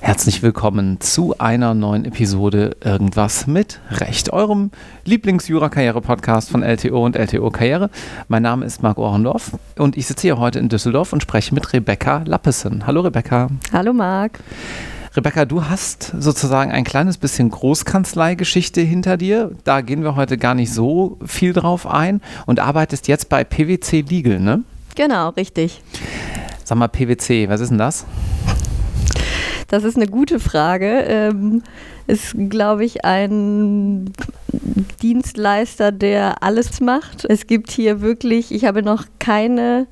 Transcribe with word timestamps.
Herzlich 0.00 0.42
willkommen 0.42 1.00
zu 1.00 1.38
einer 1.38 1.74
neuen 1.74 2.04
Episode 2.04 2.76
Irgendwas 2.82 3.46
mit 3.46 3.80
Recht, 3.90 4.32
eurem 4.32 4.70
Lieblings-Jura-Karriere-Podcast 5.04 6.50
von 6.50 6.62
LTO 6.62 7.04
und 7.04 7.16
LTO 7.16 7.50
Karriere. 7.50 7.90
Mein 8.26 8.42
Name 8.42 8.66
ist 8.66 8.82
Marc 8.82 8.98
Ohrendorf 8.98 9.52
und 9.76 9.96
ich 9.96 10.06
sitze 10.06 10.22
hier 10.22 10.38
heute 10.38 10.58
in 10.58 10.68
Düsseldorf 10.68 11.12
und 11.12 11.22
spreche 11.22 11.54
mit 11.54 11.72
Rebecca 11.72 12.22
Lappesen. 12.26 12.86
Hallo 12.86 13.02
Rebecca. 13.02 13.48
Hallo 13.72 13.92
Marc. 13.92 14.40
Rebecca, 15.16 15.44
du 15.44 15.64
hast 15.64 16.12
sozusagen 16.18 16.70
ein 16.70 16.84
kleines 16.84 17.16
bisschen 17.18 17.50
Großkanzleigeschichte 17.50 18.80
hinter 18.82 19.16
dir. 19.16 19.52
Da 19.64 19.80
gehen 19.80 20.02
wir 20.02 20.16
heute 20.16 20.36
gar 20.36 20.54
nicht 20.54 20.72
so 20.72 21.18
viel 21.24 21.52
drauf 21.52 21.86
ein 21.86 22.20
und 22.46 22.60
arbeitest 22.60 23.08
jetzt 23.08 23.28
bei 23.28 23.42
PwC 23.44 24.02
Legal, 24.02 24.38
ne? 24.38 24.62
Genau, 24.94 25.30
richtig. 25.30 25.82
Sag 26.64 26.76
mal, 26.76 26.88
PwC, 26.88 27.48
was 27.48 27.60
ist 27.60 27.70
denn 27.70 27.78
das? 27.78 28.04
Das 29.68 29.84
ist 29.84 29.96
eine 29.96 30.06
gute 30.06 30.40
Frage. 30.40 31.00
Ähm, 31.06 31.62
ist, 32.06 32.34
glaube 32.48 32.84
ich, 32.84 33.04
ein 33.04 34.12
Dienstleister, 35.02 35.92
der 35.92 36.42
alles 36.42 36.80
macht. 36.80 37.24
Es 37.24 37.46
gibt 37.46 37.70
hier 37.70 38.00
wirklich, 38.00 38.52
ich 38.52 38.64
habe 38.64 38.82
noch 38.82 39.04
keine 39.18 39.86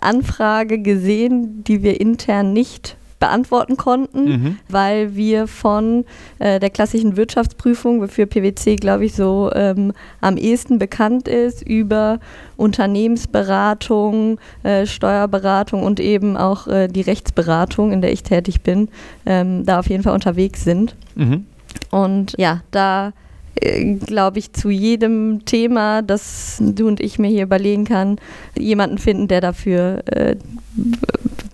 Anfrage 0.00 0.78
gesehen, 0.80 1.64
die 1.64 1.82
wir 1.82 2.00
intern 2.00 2.52
nicht 2.52 2.96
beantworten 3.18 3.76
konnten, 3.76 4.24
mhm. 4.24 4.58
weil 4.68 5.16
wir 5.16 5.46
von 5.46 6.04
äh, 6.38 6.60
der 6.60 6.70
klassischen 6.70 7.16
Wirtschaftsprüfung, 7.16 8.00
wofür 8.00 8.26
PwC, 8.26 8.76
glaube 8.76 9.04
ich, 9.04 9.14
so 9.14 9.50
ähm, 9.54 9.92
am 10.20 10.36
ehesten 10.36 10.78
bekannt 10.78 11.28
ist, 11.28 11.62
über 11.62 12.20
Unternehmensberatung, 12.56 14.38
äh, 14.62 14.86
Steuerberatung 14.86 15.82
und 15.82 16.00
eben 16.00 16.36
auch 16.36 16.66
äh, 16.66 16.88
die 16.88 17.02
Rechtsberatung, 17.02 17.92
in 17.92 18.00
der 18.00 18.12
ich 18.12 18.22
tätig 18.22 18.62
bin, 18.62 18.88
ähm, 19.26 19.64
da 19.64 19.80
auf 19.80 19.88
jeden 19.88 20.02
Fall 20.02 20.14
unterwegs 20.14 20.64
sind. 20.64 20.94
Mhm. 21.14 21.46
Und 21.90 22.34
ja, 22.38 22.62
da 22.70 23.12
äh, 23.60 23.94
glaube 23.94 24.38
ich, 24.38 24.52
zu 24.52 24.70
jedem 24.70 25.44
Thema, 25.44 26.02
das 26.02 26.58
du 26.60 26.86
und 26.86 27.00
ich 27.00 27.18
mir 27.18 27.28
hier 27.28 27.44
überlegen 27.44 27.84
kann, 27.84 28.16
jemanden 28.56 28.98
finden, 28.98 29.28
der 29.28 29.40
dafür 29.40 30.02
äh, 30.06 30.36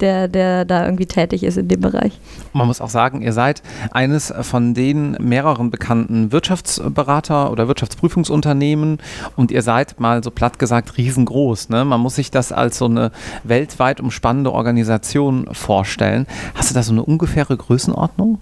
der, 0.00 0.28
der 0.28 0.64
da 0.64 0.84
irgendwie 0.84 1.06
tätig 1.06 1.42
ist 1.42 1.58
in 1.58 1.68
dem 1.68 1.80
Bereich. 1.80 2.18
Man 2.52 2.66
muss 2.66 2.80
auch 2.80 2.88
sagen, 2.88 3.22
ihr 3.22 3.32
seid 3.32 3.62
eines 3.90 4.32
von 4.42 4.74
den 4.74 5.12
mehreren 5.20 5.70
bekannten 5.70 6.32
Wirtschaftsberater 6.32 7.50
oder 7.50 7.68
Wirtschaftsprüfungsunternehmen 7.68 8.98
und 9.36 9.50
ihr 9.50 9.62
seid 9.62 10.00
mal 10.00 10.22
so 10.22 10.30
platt 10.30 10.58
gesagt 10.58 10.96
riesengroß. 10.96 11.68
Ne? 11.68 11.84
Man 11.84 12.00
muss 12.00 12.16
sich 12.16 12.30
das 12.30 12.52
als 12.52 12.78
so 12.78 12.86
eine 12.86 13.10
weltweit 13.42 14.00
umspannende 14.00 14.52
Organisation 14.52 15.46
vorstellen. 15.52 16.26
Hast 16.54 16.70
du 16.70 16.74
da 16.74 16.82
so 16.82 16.92
eine 16.92 17.04
ungefähre 17.04 17.56
Größenordnung? 17.56 18.38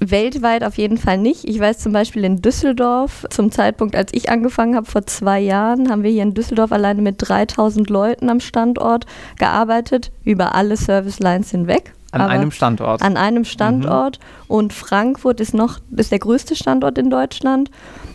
Weltweit 0.00 0.64
auf 0.64 0.78
jeden 0.78 0.96
Fall 0.96 1.18
nicht. 1.18 1.44
Ich 1.44 1.60
weiß 1.60 1.78
zum 1.78 1.92
Beispiel 1.92 2.24
in 2.24 2.40
Düsseldorf, 2.40 3.26
zum 3.30 3.52
Zeitpunkt, 3.52 3.94
als 3.94 4.12
ich 4.12 4.30
angefangen 4.30 4.74
habe, 4.74 4.86
vor 4.86 5.06
zwei 5.06 5.40
Jahren, 5.40 5.90
haben 5.90 6.02
wir 6.02 6.10
hier 6.10 6.22
in 6.22 6.34
Düsseldorf 6.34 6.72
alleine 6.72 7.02
mit 7.02 7.16
3000 7.18 7.88
Leuten 7.90 8.30
am 8.30 8.40
Standort 8.40 9.06
gearbeitet, 9.38 10.10
über 10.24 10.54
alle 10.54 10.76
Service 10.76 11.20
Lines 11.20 11.50
hinweg. 11.50 11.92
An 12.12 12.22
einem 12.22 12.50
Standort. 12.50 13.02
An 13.02 13.16
einem 13.16 13.44
Standort. 13.44 14.18
Mhm. 14.18 14.54
Und 14.54 14.72
Frankfurt 14.72 15.38
ist 15.40 15.54
noch 15.54 15.78
ist 15.96 16.10
der 16.10 16.18
größte 16.18 16.56
Standort 16.56 16.98
in 16.98 17.08
Deutschland. 17.08 17.70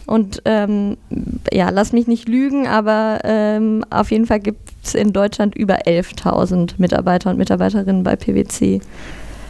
Und 0.05 0.41
ähm, 0.45 0.97
ja, 1.51 1.69
lass 1.69 1.93
mich 1.93 2.05
nicht 2.05 2.27
lügen, 2.27 2.67
aber 2.67 3.21
ähm, 3.23 3.83
auf 3.89 4.11
jeden 4.11 4.27
Fall 4.27 4.39
gibt 4.39 4.69
es 4.83 4.95
in 4.95 5.13
Deutschland 5.13 5.55
über 5.55 5.87
11.000 5.87 6.73
Mitarbeiter 6.77 7.29
und 7.29 7.37
Mitarbeiterinnen 7.37 8.03
bei 8.03 8.15
PwC. 8.15 8.81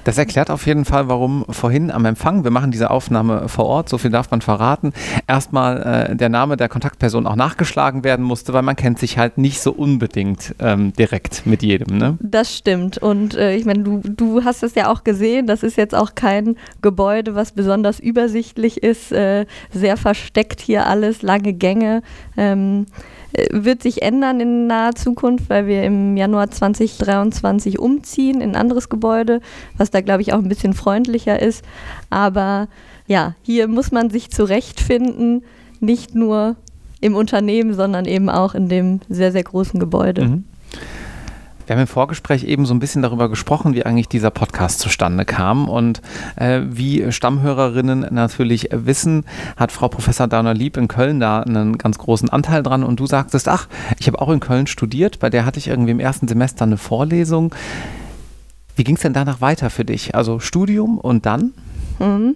Das 0.06 0.20
erklärt 0.20 0.52
auf 0.52 0.66
jeden 0.68 0.86
Fall, 0.86 1.10
warum 1.10 1.46
vorhin 1.50 1.90
am 1.90 2.06
Empfang, 2.06 2.44
wir 2.44 2.52
machen 2.52 2.72
diese 2.72 2.92
Aufnahme 2.92 3.50
vor 3.50 3.66
Ort, 3.66 3.90
so 3.90 3.98
viel 3.98 4.12
darf 4.12 4.30
man 4.30 4.42
verraten, 4.42 4.94
erstmal 5.28 6.10
äh, 6.12 6.16
der 6.16 6.30
Name 6.30 6.58
der 6.58 6.70
Kontaktperson 6.70 7.26
auch 7.26 7.36
nachgeschlagen 7.36 8.04
werden 8.04 8.24
musste, 8.24 8.54
weil 8.54 8.62
man 8.62 8.76
kennt 8.76 9.00
sich 9.00 9.18
halt 9.18 9.40
nicht 9.40 9.62
so 9.62 9.72
unbedingt 9.72 10.54
ähm, 10.60 10.94
direkt 10.94 11.48
mit 11.48 11.64
jedem. 11.64 11.98
Ne? 11.98 12.18
Das 12.22 12.56
stimmt. 12.56 13.00
Und 13.00 13.36
äh, 13.36 13.56
ich 13.56 13.66
meine, 13.66 13.82
du, 13.84 14.02
du 14.04 14.44
hast 14.44 14.62
es 14.62 14.76
ja 14.76 14.92
auch 14.92 15.04
gesehen, 15.04 15.48
das 15.48 15.64
ist 15.64 15.76
jetzt 15.76 15.96
auch 15.96 16.14
kein 16.14 16.56
Gebäude, 16.84 17.34
was 17.34 17.52
besonders 17.52 18.00
übersichtlich 18.00 18.84
ist, 18.84 19.12
äh, 19.12 19.48
sehr 19.72 19.98
versteckt 19.98 20.62
hier 20.62 20.86
alles, 20.86 21.24
lange 21.24 21.54
Gänge. 21.54 22.04
Ähm, 22.38 22.86
äh, 22.92 23.15
wird 23.52 23.82
sich 23.84 24.02
ändern 24.02 24.40
in 24.40 24.68
naher 24.68 24.96
Zukunft, 24.96 25.50
weil 25.50 25.68
wir 25.68 25.84
im 25.84 26.18
Januar 26.18 26.52
2023 26.52 27.80
umziehen 27.80 28.42
in 28.42 28.52
ein 28.52 28.56
anderes 28.56 28.90
Gebäude, 28.90 29.42
was 29.78 29.92
da, 29.92 30.02
glaube 30.02 30.22
ich, 30.22 30.34
auch 30.34 30.40
ein 30.40 30.50
bisschen 30.50 30.74
freundlicher 30.74 31.42
ist. 31.42 31.64
Aber 32.10 32.68
ja, 33.08 33.36
hier 33.42 33.68
muss 33.68 33.92
man 33.92 34.10
sich 34.10 34.32
zurechtfinden, 34.32 35.44
nicht 35.80 36.16
nur 36.16 36.56
im 37.02 37.16
Unternehmen, 37.16 37.74
sondern 37.74 38.06
eben 38.06 38.30
auch 38.30 38.56
in 38.56 38.70
dem 38.70 39.02
sehr, 39.10 39.32
sehr 39.32 39.44
großen 39.44 39.80
Gebäude. 39.80 40.26
Mhm. 40.26 40.44
Wir 41.66 41.76
haben 41.76 41.82
im 41.82 41.88
Vorgespräch 41.88 42.44
eben 42.44 42.66
so 42.66 42.74
ein 42.74 42.80
bisschen 42.80 43.02
darüber 43.02 43.28
gesprochen, 43.28 43.74
wie 43.74 43.86
eigentlich 43.86 44.08
dieser 44.08 44.30
Podcast 44.30 44.80
zustande 44.80 45.26
kam. 45.26 45.68
Und 45.68 46.02
äh, 46.36 46.62
wie 46.66 47.12
Stammhörerinnen 47.12 48.08
natürlich 48.12 48.70
wissen, 48.72 49.26
hat 49.58 49.72
Frau 49.72 49.88
Professor 49.88 50.28
Dauner-Lieb 50.28 50.78
in 50.78 50.88
Köln 50.88 51.20
da 51.20 51.42
einen 51.42 51.78
ganz 51.78 51.98
großen 51.98 52.30
Anteil 52.30 52.62
dran. 52.62 52.84
Und 52.84 53.00
du 53.00 53.08
sagtest, 53.08 53.48
ach, 53.48 53.68
ich 54.00 54.08
habe 54.08 54.22
auch 54.22 54.30
in 54.30 54.40
Köln 54.40 54.68
studiert, 54.68 55.20
bei 55.20 55.30
der 55.30 55.46
hatte 55.46 55.58
ich 55.58 55.68
irgendwie 55.68 55.92
im 55.92 56.00
ersten 56.00 56.28
Semester 56.28 56.66
eine 56.66 56.78
Vorlesung. 56.78 57.54
Wie 58.76 58.84
ging 58.84 58.96
es 58.96 59.02
denn 59.02 59.14
danach 59.14 59.42
weiter 59.42 59.70
für 59.70 59.86
dich? 59.86 60.16
Also 60.16 60.40
Studium 60.40 60.98
und 61.00 61.26
dann? 61.26 61.54
Mhm. 62.00 62.36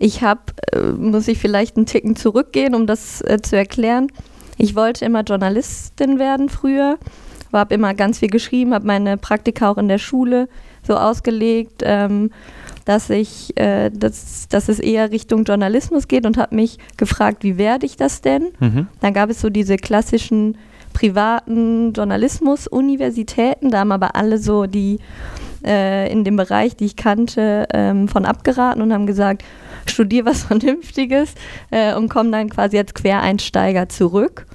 Ich 0.00 0.22
habe, 0.22 0.40
äh, 0.72 0.80
muss 0.80 1.28
ich 1.28 1.38
vielleicht 1.38 1.76
einen 1.76 1.86
Ticken 1.86 2.16
zurückgehen, 2.16 2.74
um 2.74 2.86
das 2.86 3.20
äh, 3.20 3.38
zu 3.42 3.56
erklären. 3.56 4.08
Ich 4.56 4.74
wollte 4.74 5.04
immer 5.04 5.22
Journalistin 5.22 6.18
werden 6.18 6.48
früher 6.48 6.98
habe 7.52 7.74
immer 7.74 7.94
ganz 7.94 8.18
viel 8.18 8.28
geschrieben, 8.28 8.74
habe 8.74 8.86
meine 8.86 9.16
Praktika 9.16 9.70
auch 9.70 9.78
in 9.78 9.88
der 9.88 9.98
Schule 9.98 10.48
so 10.86 10.96
ausgelegt, 10.96 11.82
ähm, 11.84 12.30
dass 12.84 13.10
ich, 13.10 13.56
äh, 13.58 13.90
dass, 13.90 14.48
dass 14.48 14.68
es 14.68 14.78
eher 14.78 15.10
Richtung 15.10 15.44
Journalismus 15.44 16.08
geht 16.08 16.26
und 16.26 16.38
habe 16.38 16.54
mich 16.54 16.78
gefragt, 16.96 17.44
wie 17.44 17.58
werde 17.58 17.86
ich 17.86 17.96
das 17.96 18.22
denn? 18.22 18.48
Mhm. 18.60 18.88
Dann 19.00 19.12
gab 19.12 19.30
es 19.30 19.40
so 19.40 19.50
diese 19.50 19.76
klassischen 19.76 20.56
privaten 20.94 21.92
Journalismus-Universitäten, 21.92 23.70
da 23.70 23.80
haben 23.80 23.92
aber 23.92 24.16
alle 24.16 24.38
so 24.38 24.66
die 24.66 24.98
äh, 25.64 26.10
in 26.10 26.24
dem 26.24 26.36
Bereich, 26.36 26.76
die 26.76 26.86
ich 26.86 26.96
kannte, 26.96 27.66
ähm, 27.72 28.08
von 28.08 28.24
abgeraten 28.24 28.82
und 28.82 28.92
haben 28.92 29.06
gesagt, 29.06 29.44
studier 29.86 30.24
was 30.24 30.42
Vernünftiges 30.44 31.34
äh, 31.70 31.94
und 31.94 32.08
komm 32.08 32.32
dann 32.32 32.48
quasi 32.48 32.78
als 32.78 32.94
Quereinsteiger 32.94 33.88
zurück. 33.88 34.46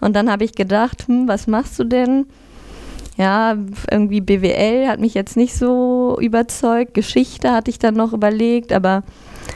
Und 0.00 0.16
dann 0.16 0.30
habe 0.30 0.44
ich 0.44 0.54
gedacht, 0.54 1.06
hm, 1.06 1.28
was 1.28 1.46
machst 1.46 1.78
du 1.78 1.84
denn? 1.84 2.26
Ja, 3.16 3.56
irgendwie 3.90 4.20
BWL 4.20 4.88
hat 4.88 4.98
mich 5.00 5.14
jetzt 5.14 5.36
nicht 5.36 5.54
so 5.54 6.16
überzeugt. 6.20 6.94
Geschichte 6.94 7.52
hatte 7.52 7.70
ich 7.70 7.78
dann 7.78 7.94
noch 7.94 8.12
überlegt, 8.12 8.72
aber 8.72 9.02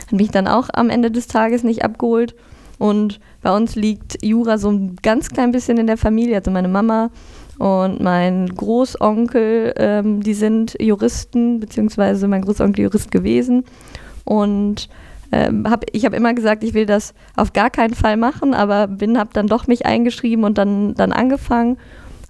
hat 0.01 0.11
mich 0.11 0.29
dann 0.29 0.47
auch 0.47 0.69
am 0.73 0.89
Ende 0.89 1.09
des 1.09 1.27
Tages 1.27 1.63
nicht 1.63 1.83
abgeholt. 1.83 2.35
Und 2.77 3.19
bei 3.41 3.55
uns 3.55 3.75
liegt 3.75 4.23
Jura 4.23 4.57
so 4.57 4.69
ein 4.69 4.97
ganz 5.01 5.29
klein 5.29 5.51
bisschen 5.51 5.77
in 5.77 5.87
der 5.87 5.97
Familie. 5.97 6.35
Also 6.35 6.51
meine 6.51 6.67
Mama 6.67 7.09
und 7.57 8.01
mein 8.01 8.47
Großonkel, 8.53 9.73
ähm, 9.77 10.21
die 10.21 10.33
sind 10.33 10.75
Juristen, 10.79 11.59
beziehungsweise 11.59 12.27
mein 12.27 12.41
Großonkel 12.41 12.83
Jurist 12.83 13.11
gewesen. 13.11 13.63
Und 14.25 14.89
ähm, 15.35 15.69
hab, 15.69 15.83
ich 15.91 16.05
habe 16.05 16.15
immer 16.15 16.33
gesagt, 16.33 16.63
ich 16.63 16.73
will 16.73 16.85
das 16.85 17.13
auf 17.35 17.51
gar 17.51 17.69
keinen 17.69 17.93
Fall 17.93 18.15
machen, 18.15 18.53
aber 18.53 18.87
bin, 18.87 19.17
habe 19.17 19.31
dann 19.33 19.47
doch 19.47 19.67
mich 19.67 19.85
eingeschrieben 19.85 20.45
und 20.45 20.57
dann, 20.57 20.95
dann 20.95 21.11
angefangen, 21.11 21.77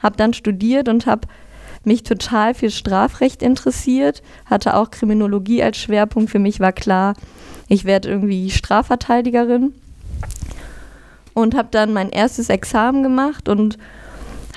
habe 0.01 0.17
dann 0.17 0.33
studiert 0.33 0.89
und 0.89 1.05
habe 1.05 1.27
mich 1.83 2.01
total 2.01 2.55
für 2.55 2.71
Strafrecht 2.71 3.43
interessiert, 3.43 4.23
hatte 4.47 4.75
auch 4.75 4.89
Kriminologie 4.89 5.61
als 5.61 5.77
Schwerpunkt. 5.77 6.31
Für 6.31 6.39
mich 6.39 6.59
war 6.59 6.73
klar, 6.73 7.13
ich 7.67 7.85
werde 7.85 8.09
irgendwie 8.09 8.49
Strafverteidigerin 8.49 9.75
und 11.35 11.55
habe 11.55 11.67
dann 11.69 11.93
mein 11.93 12.09
erstes 12.09 12.49
Examen 12.49 13.03
gemacht 13.03 13.47
und 13.47 13.77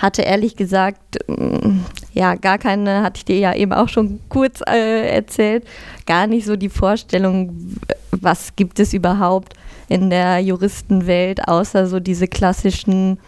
hatte 0.00 0.22
ehrlich 0.22 0.56
gesagt, 0.56 1.18
mm, 1.26 1.80
ja, 2.12 2.34
gar 2.34 2.58
keine, 2.58 3.02
hatte 3.02 3.18
ich 3.18 3.24
dir 3.24 3.38
ja 3.38 3.54
eben 3.54 3.72
auch 3.72 3.88
schon 3.88 4.20
kurz 4.28 4.60
äh, 4.66 5.08
erzählt, 5.08 5.64
gar 6.06 6.26
nicht 6.26 6.46
so 6.46 6.56
die 6.56 6.68
Vorstellung, 6.68 7.76
was 8.10 8.56
gibt 8.56 8.80
es 8.80 8.92
überhaupt 8.92 9.54
in 9.88 10.10
der 10.10 10.40
Juristenwelt, 10.40 11.48
außer 11.48 11.86
so 11.86 12.00
diese 12.00 12.28
klassischen 12.28 13.18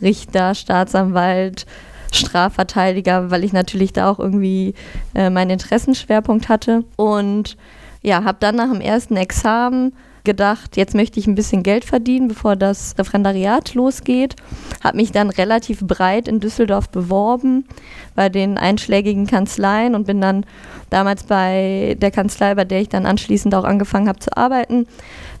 Richter, 0.00 0.54
Staatsanwalt, 0.54 1.66
Strafverteidiger, 2.12 3.30
weil 3.30 3.44
ich 3.44 3.52
natürlich 3.52 3.92
da 3.92 4.10
auch 4.10 4.18
irgendwie 4.18 4.74
äh, 5.14 5.30
meinen 5.30 5.50
Interessenschwerpunkt 5.50 6.48
hatte. 6.48 6.84
Und 6.96 7.56
ja, 8.02 8.24
habe 8.24 8.38
dann 8.40 8.56
nach 8.56 8.70
dem 8.70 8.80
ersten 8.80 9.16
Examen 9.16 9.92
gedacht, 10.28 10.76
jetzt 10.76 10.94
möchte 10.94 11.18
ich 11.18 11.26
ein 11.26 11.34
bisschen 11.34 11.62
Geld 11.62 11.86
verdienen, 11.86 12.28
bevor 12.28 12.54
das 12.54 12.94
Referendariat 12.98 13.72
losgeht. 13.72 14.36
Habe 14.84 14.98
mich 14.98 15.10
dann 15.10 15.30
relativ 15.30 15.80
breit 15.80 16.28
in 16.28 16.38
Düsseldorf 16.38 16.90
beworben 16.90 17.64
bei 18.14 18.28
den 18.28 18.58
einschlägigen 18.58 19.26
Kanzleien 19.26 19.94
und 19.94 20.06
bin 20.06 20.20
dann 20.20 20.44
damals 20.90 21.22
bei 21.22 21.96
der 21.98 22.10
Kanzlei, 22.10 22.54
bei 22.54 22.66
der 22.66 22.82
ich 22.82 22.90
dann 22.90 23.06
anschließend 23.06 23.54
auch 23.54 23.64
angefangen 23.64 24.06
habe 24.06 24.18
zu 24.18 24.36
arbeiten, 24.36 24.86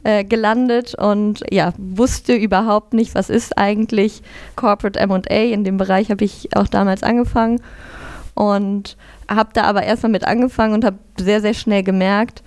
äh, 0.04 0.24
gelandet 0.24 0.94
und 0.94 1.44
ja, 1.50 1.74
wusste 1.76 2.32
überhaupt 2.32 2.94
nicht, 2.94 3.14
was 3.14 3.28
ist 3.28 3.58
eigentlich 3.58 4.22
Corporate 4.56 5.06
MA. 5.06 5.18
In 5.28 5.64
dem 5.64 5.76
Bereich 5.76 6.10
habe 6.10 6.24
ich 6.24 6.56
auch 6.56 6.66
damals 6.66 7.02
angefangen 7.02 7.60
und 8.32 8.96
habe 9.28 9.50
da 9.52 9.64
aber 9.64 9.82
erstmal 9.82 10.12
mit 10.12 10.26
angefangen 10.26 10.72
und 10.72 10.86
habe 10.86 10.96
sehr, 11.18 11.42
sehr 11.42 11.52
schnell 11.52 11.82
gemerkt, 11.82 12.42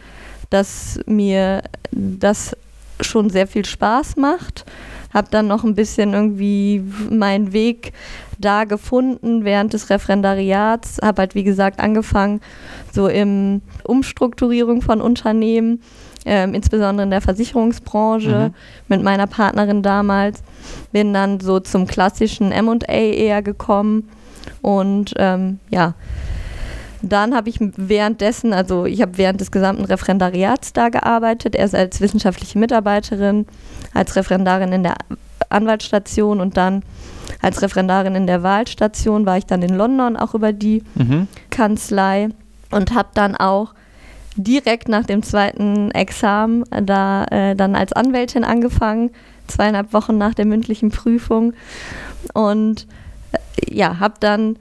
dass 0.51 1.00
mir 1.07 1.63
das 1.92 2.56
schon 3.01 3.31
sehr 3.31 3.48
viel 3.48 3.65
Spaß 3.65 4.18
macht. 4.18 4.65
Habe 5.12 5.27
dann 5.31 5.48
noch 5.48 5.63
ein 5.63 5.75
bisschen 5.75 6.13
irgendwie 6.13 6.83
meinen 7.09 7.51
Weg 7.51 7.94
da 8.38 8.65
gefunden 8.65 9.44
während 9.44 9.74
des 9.74 9.89
Referendariats. 9.89 11.00
Habe 11.01 11.21
halt, 11.21 11.36
wie 11.36 11.44
gesagt, 11.44 11.80
angefangen 11.80 12.42
so 12.92 13.07
im 13.07 13.62
Umstrukturierung 13.83 14.81
von 14.81 15.01
Unternehmen, 15.01 15.81
ähm, 16.25 16.54
insbesondere 16.54 17.06
in 17.06 17.12
der 17.12 17.21
Versicherungsbranche 17.21 18.50
mhm. 18.50 18.56
mit 18.88 19.04
meiner 19.04 19.27
Partnerin 19.27 19.81
damals. 19.81 20.44
Bin 20.92 21.13
dann 21.13 21.39
so 21.39 21.59
zum 21.59 21.88
klassischen 21.88 22.50
MA 22.50 22.77
eher 22.88 23.42
gekommen 23.42 24.09
und 24.62 25.13
ähm, 25.18 25.59
ja, 25.69 25.95
dann 27.01 27.36
habe 27.36 27.50
ich 27.50 27.57
währenddessen, 27.59 28.53
also 28.53 28.86
ich 28.86 29.01
habe 29.01 29.18
während 29.18 29.42
des 29.42 29.51
gesamten 29.51 29.86
Referendariats 29.86 30.74
da 30.74 30.89
gearbeitet, 30.89 31.56
erst 31.56 31.75
als 31.75 32.01
wissenschaftliche 32.01 32.59
Mitarbeiterin, 32.59 33.45
als 33.94 34.15
Referendarin 34.15 34.71
in 34.71 34.83
der 34.83 34.95
Anwaltsstation 35.50 36.39
und 36.39 36.57
dann 36.57 36.83
als 37.42 37.62
Referendarin 37.62 38.15
in 38.15 38.27
der 38.27 38.44
Wahlstation 38.44 39.25
war 39.25 39.38
ich 39.38 39.45
dann 39.45 39.62
in 39.62 39.75
London 39.75 40.15
auch 40.15 40.33
über 40.36 40.53
die 40.53 40.83
mhm. 40.95 41.27
Kanzlei 41.50 42.30
und 42.69 42.94
habe 42.94 43.09
dann 43.13 43.36
auch 43.36 43.74
direkt 44.36 44.88
nach 44.88 45.06
dem 45.06 45.24
zweiten 45.24 45.92
Examen 45.92 46.63
da 46.69 47.25
äh, 47.25 47.56
dann 47.56 47.75
als 47.75 47.94
Anwältin 47.94 48.44
angefangen, 48.44 49.12
zweieinhalb 49.47 49.92
Wochen 49.94 50.18
nach 50.18 50.33
der 50.33 50.45
mündlichen 50.45 50.92
Prüfung 50.92 51.54
und 52.33 52.88
äh, 53.31 53.75
ja, 53.75 54.00
habe 54.00 54.15
dann 54.19 54.57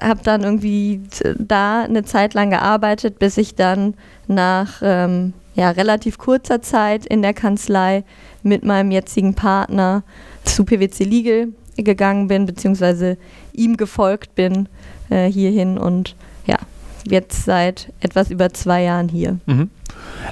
habe 0.00 0.20
dann 0.22 0.42
irgendwie 0.42 1.02
da 1.38 1.82
eine 1.82 2.04
Zeit 2.04 2.34
lang 2.34 2.50
gearbeitet, 2.50 3.18
bis 3.18 3.36
ich 3.36 3.54
dann 3.54 3.94
nach 4.26 4.80
ähm, 4.82 5.32
ja, 5.54 5.70
relativ 5.70 6.18
kurzer 6.18 6.62
Zeit 6.62 7.06
in 7.06 7.22
der 7.22 7.34
Kanzlei 7.34 8.04
mit 8.42 8.64
meinem 8.64 8.90
jetzigen 8.90 9.34
Partner 9.34 10.02
zu 10.44 10.64
PwC 10.64 11.04
Legal 11.04 11.48
gegangen 11.76 12.28
bin, 12.28 12.46
beziehungsweise 12.46 13.16
ihm 13.52 13.76
gefolgt 13.76 14.34
bin 14.34 14.68
äh, 15.08 15.30
hierhin 15.30 15.78
und 15.78 16.16
ja, 16.46 16.56
jetzt 17.04 17.44
seit 17.44 17.92
etwas 18.00 18.30
über 18.30 18.52
zwei 18.52 18.82
Jahren 18.82 19.08
hier. 19.08 19.38
Mhm. 19.46 19.70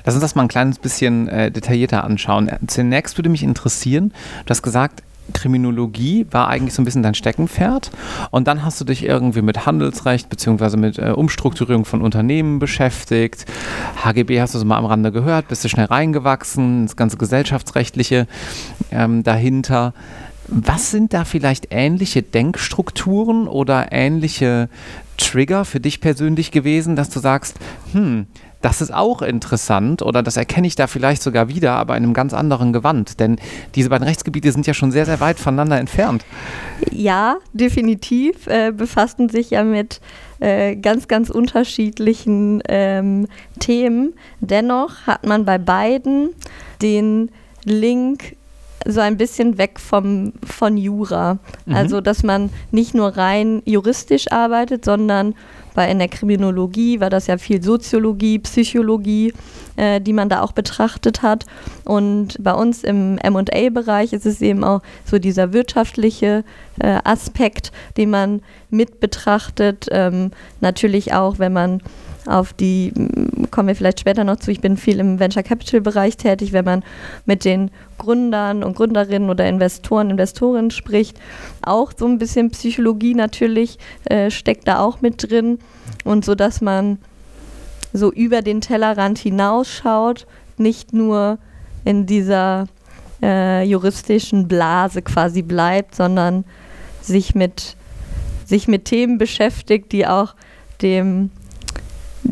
Lass 0.05 0.15
uns 0.15 0.23
das 0.23 0.35
mal 0.35 0.43
ein 0.43 0.49
kleines 0.49 0.79
bisschen 0.79 1.29
äh, 1.29 1.51
detaillierter 1.51 2.05
anschauen. 2.05 2.51
Zunächst 2.67 3.19
würde 3.19 3.29
mich 3.29 3.43
interessieren, 3.43 4.13
du 4.47 4.51
hast 4.51 4.63
gesagt, 4.63 5.03
Kriminologie 5.33 6.27
war 6.31 6.49
eigentlich 6.49 6.75
so 6.75 6.83
ein 6.83 6.85
bisschen 6.85 7.03
dein 7.03 7.15
Steckenpferd. 7.15 7.91
Und 8.31 8.49
dann 8.49 8.65
hast 8.65 8.81
du 8.81 8.85
dich 8.85 9.05
irgendwie 9.05 9.43
mit 9.43 9.67
Handelsrecht 9.67 10.29
bzw. 10.29 10.77
mit 10.77 10.99
äh, 10.99 11.11
Umstrukturierung 11.11 11.85
von 11.85 12.03
Unternehmen 12.03 12.59
beschäftigt. 12.59 13.47
HGB 14.03 14.41
hast 14.41 14.55
du 14.55 14.59
so 14.59 14.65
mal 14.65 14.79
am 14.79 14.87
Rande 14.87 15.13
gehört, 15.13 15.49
bist 15.49 15.65
du 15.65 15.69
schnell 15.69 15.87
reingewachsen, 15.87 16.87
das 16.87 16.97
ganze 16.97 17.17
gesellschaftsrechtliche 17.17 18.27
ähm, 18.91 19.23
dahinter. 19.23 19.93
Was 20.49 20.91
sind 20.91 21.13
da 21.13 21.25
vielleicht 21.25 21.69
ähnliche 21.71 22.23
Denkstrukturen 22.23 23.49
oder 23.49 23.93
ähnliche 23.93 24.69
Trigger 25.19 25.65
für 25.65 25.81
dich 25.81 26.01
persönlich 26.01 26.51
gewesen, 26.51 26.97
dass 26.97 27.11
du 27.11 27.21
sagst, 27.21 27.57
hm, 27.93 28.27
das 28.61 28.81
ist 28.81 28.93
auch 28.93 29.23
interessant 29.23 30.03
oder 30.03 30.23
das 30.23 30.37
erkenne 30.37 30.67
ich 30.67 30.75
da 30.75 30.87
vielleicht 30.87 31.23
sogar 31.23 31.49
wieder, 31.49 31.73
aber 31.75 31.97
in 31.97 32.03
einem 32.03 32.15
ganz 32.15 32.33
anderen 32.35 32.73
Gewand. 32.73 33.21
Denn 33.21 33.37
diese 33.75 33.89
beiden 33.89 34.07
Rechtsgebiete 34.07 34.51
sind 34.51 34.67
ja 34.67 34.75
schon 34.75 34.91
sehr, 34.91 35.07
sehr 35.07 35.21
weit 35.21 35.39
voneinander 35.39 35.79
entfernt. 35.79 36.25
Ja, 36.91 37.37
definitiv. 37.53 38.47
Äh, 38.47 38.73
befassten 38.73 39.29
sich 39.29 39.51
ja 39.51 39.63
mit 39.63 40.01
äh, 40.41 40.77
ganz, 40.77 41.09
ganz 41.09 41.31
unterschiedlichen 41.31 42.63
ähm, 42.69 43.29
Themen. 43.61 44.15
Dennoch 44.41 45.07
hat 45.07 45.25
man 45.27 45.45
bei 45.45 45.59
beiden 45.59 46.31
den 46.83 47.31
Link 47.65 48.37
so 48.87 49.01
ein 49.01 49.17
bisschen 49.17 49.59
weg 49.59 49.81
vom, 49.81 50.33
von 50.45 50.77
Jura. 50.77 51.39
Mhm. 51.67 51.75
Also, 51.75 52.01
dass 52.01 52.23
man 52.23 52.51
nicht 52.71 52.95
nur 52.95 53.17
rein 53.17 53.63
juristisch 53.65 54.31
arbeitet, 54.31 54.85
sondern 54.85 55.35
weil 55.79 55.93
in 55.93 56.01
der 56.01 56.09
Kriminologie 56.09 56.99
war 56.99 57.09
das 57.09 57.29
ja 57.29 57.39
viel 57.39 57.63
Soziologie, 57.63 58.41
Psychologie, 58.41 59.33
äh, 59.77 60.01
die 60.01 60.13
man 60.13 60.29
da 60.29 60.43
auch 60.43 60.51
betrachtet 60.51 61.23
hat. 61.23 61.47
Und 61.85 62.37
bei 62.41 62.53
uns 62.53 62.83
im 62.83 63.15
MA-Bereich 63.15 64.13
ist 64.13 64.27
es 64.27 64.41
eben 64.41 64.65
auch 64.65 64.83
so 65.05 65.21
dieser 65.21 65.53
wirtschaftliche 65.53 66.43
äh, 66.81 66.99
Aspekt, 67.05 67.71
den 67.97 68.11
man 68.11 68.43
mit 68.71 68.99
betrachtet. 68.99 69.87
Ähm, 69.93 70.33
natürlich 70.61 71.15
auch, 71.15 71.39
wenn 71.39 71.53
man 71.53 71.81
auf 72.27 72.53
die, 72.53 72.93
kommen 73.51 73.69
wir 73.69 73.77
vielleicht 73.77 74.01
später 74.01 74.25
noch 74.25 74.37
zu, 74.37 74.51
ich 74.51 74.61
bin 74.61 74.77
viel 74.77 75.01
im 75.01 75.19
Venture 75.19 75.43
Capital 75.43 75.81
Bereich 75.81 76.17
tätig, 76.17 76.53
wenn 76.53 76.65
man 76.65 76.85
mit 77.27 77.45
den 77.45 77.71
Gründern 77.99 78.63
und 78.63 78.77
Gründerinnen 78.77 79.31
oder 79.31 79.49
Investoren, 79.49 80.11
Investorinnen 80.11 80.71
spricht, 80.71 81.19
auch 81.63 81.93
so 81.97 82.07
ein 82.07 82.19
bisschen 82.19 82.51
Psychologie 82.51 83.15
natürlich 83.15 83.79
äh, 84.05 84.31
steckt 84.31 84.69
da 84.69 84.81
auch 84.81 85.01
mit 85.01 85.31
drin. 85.31 85.59
Und 86.05 86.25
so, 86.25 86.35
dass 86.35 86.61
man 86.61 86.99
so 87.93 88.13
über 88.13 88.43
den 88.43 88.61
Tellerrand 88.61 89.19
hinausschaut, 89.19 90.27
nicht 90.57 90.93
nur 90.93 91.39
in 91.85 92.07
dieser 92.07 92.67
äh, 93.23 93.65
juristischen 93.65 94.49
Blase 94.49 95.03
quasi 95.03 95.43
bleibt, 95.43 95.95
sondern 95.95 96.45
sich 97.01 97.35
mit, 97.35 97.77
sich 98.45 98.69
mit 98.69 98.85
Themen 98.85 99.19
beschäftigt, 99.19 99.93
die 99.93 100.07
auch 100.07 100.35
dem 100.83 101.31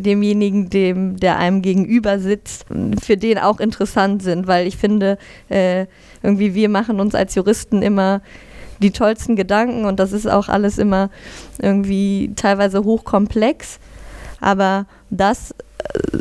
demjenigen, 0.03 0.71
dem, 0.71 1.17
der 1.19 1.39
einem 1.39 1.63
gegenüber 1.63 2.19
sitzt, 2.19 2.67
für 3.03 3.17
den 3.17 3.39
auch 3.39 3.61
interessant 3.61 4.23
sind, 4.23 4.47
weil 4.47 4.67
ich 4.67 4.77
finde, 4.77 5.19
äh, 5.49 5.87
irgendwie 6.23 6.55
wir 6.55 6.69
machen 6.69 7.01
uns 7.01 7.15
als 7.15 7.35
Juristen 7.35 7.83
immer 7.83 8.21
die 8.81 8.91
tollsten 8.91 9.37
Gedanken 9.37 9.85
und 9.87 9.99
das 9.99 10.13
ist 10.13 10.27
auch 10.27 10.49
alles 10.49 10.79
immer 10.79 11.11
irgendwie 11.61 12.33
teilweise 12.37 12.85
hochkomplex, 12.85 13.79
aber 14.41 14.87
das 15.11 15.53
äh, 15.53 15.55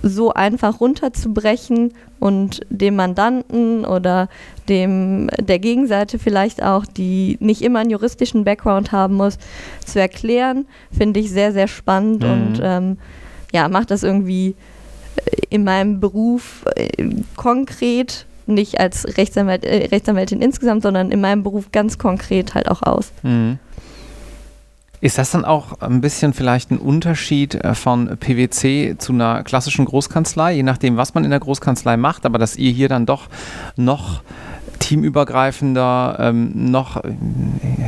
so 0.04 0.34
einfach 0.34 0.80
runterzubrechen 0.80 1.94
und 2.20 2.62
dem 2.70 2.96
Mandanten 2.96 3.86
oder 3.86 4.30
dem 4.70 5.30
der 5.38 5.60
Gegenseite 5.60 6.18
vielleicht 6.18 6.64
auch, 6.64 6.86
die 6.86 7.38
nicht 7.42 7.62
immer 7.62 7.80
einen 7.80 7.90
juristischen 7.90 8.46
Background 8.46 8.92
haben 8.92 9.16
muss, 9.16 9.38
zu 9.86 10.00
erklären, 10.00 10.66
finde 10.92 11.20
ich 11.20 11.30
sehr, 11.30 11.52
sehr 11.52 11.68
spannend 11.68 12.24
mhm. 12.24 12.30
und 12.30 12.60
ähm, 12.64 12.98
ja, 13.56 13.70
mache 13.70 13.86
das 13.86 14.04
irgendwie 14.04 14.50
äh, 15.16 15.38
in 15.50 15.64
meinem 15.64 16.02
Beruf 16.02 16.66
äh, 16.76 16.90
konkret, 17.38 18.26
nicht 18.48 18.80
als 18.82 19.18
Rechtsanwalt, 19.18 19.64
äh, 19.64 19.88
Rechtsanwältin 19.88 20.42
insgesamt, 20.42 20.84
sondern 20.84 21.10
in 21.10 21.22
meinem 21.22 21.42
Beruf 21.42 21.72
ganz 21.72 21.98
konkret 21.98 22.54
halt 22.54 22.70
auch 22.70 22.84
aus. 22.84 23.14
Mhm. 23.24 23.58
Ist 25.00 25.18
das 25.18 25.32
dann 25.32 25.46
auch 25.46 25.82
ein 25.82 26.02
bisschen 26.02 26.34
vielleicht 26.34 26.72
ein 26.72 26.78
Unterschied 26.78 27.56
äh, 27.56 27.76
von 27.76 28.18
PwC 28.18 28.96
zu 28.98 29.14
einer 29.14 29.44
klassischen 29.44 29.86
Großkanzlei, 29.86 30.54
je 30.54 30.64
nachdem, 30.64 30.98
was 30.98 31.14
man 31.14 31.24
in 31.24 31.30
der 31.30 31.40
Großkanzlei 31.40 31.96
macht, 31.96 32.26
aber 32.26 32.38
dass 32.38 32.58
ihr 32.58 32.72
hier 32.72 32.90
dann 32.90 33.06
doch 33.06 33.28
noch 33.78 34.22
teamübergreifender, 34.80 36.18
ähm, 36.20 36.72
noch, 36.72 37.02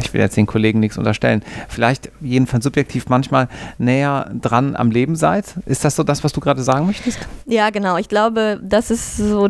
ich 0.01 0.13
will 0.13 0.21
jetzt 0.21 0.37
den 0.37 0.45
Kollegen 0.45 0.79
nichts 0.79 0.97
unterstellen, 0.97 1.43
vielleicht 1.67 2.11
jedenfalls 2.21 2.63
subjektiv 2.63 3.09
manchmal 3.09 3.47
näher 3.77 4.31
dran 4.41 4.75
am 4.75 4.91
Leben 4.91 5.15
seid? 5.15 5.55
Ist 5.65 5.85
das 5.85 5.95
so 5.95 6.03
das, 6.03 6.23
was 6.23 6.33
du 6.33 6.39
gerade 6.39 6.63
sagen 6.63 6.87
möchtest? 6.87 7.19
Ja, 7.45 7.69
genau. 7.69 7.97
Ich 7.97 8.09
glaube, 8.09 8.59
das 8.63 8.91
ist 8.91 9.17
so 9.17 9.49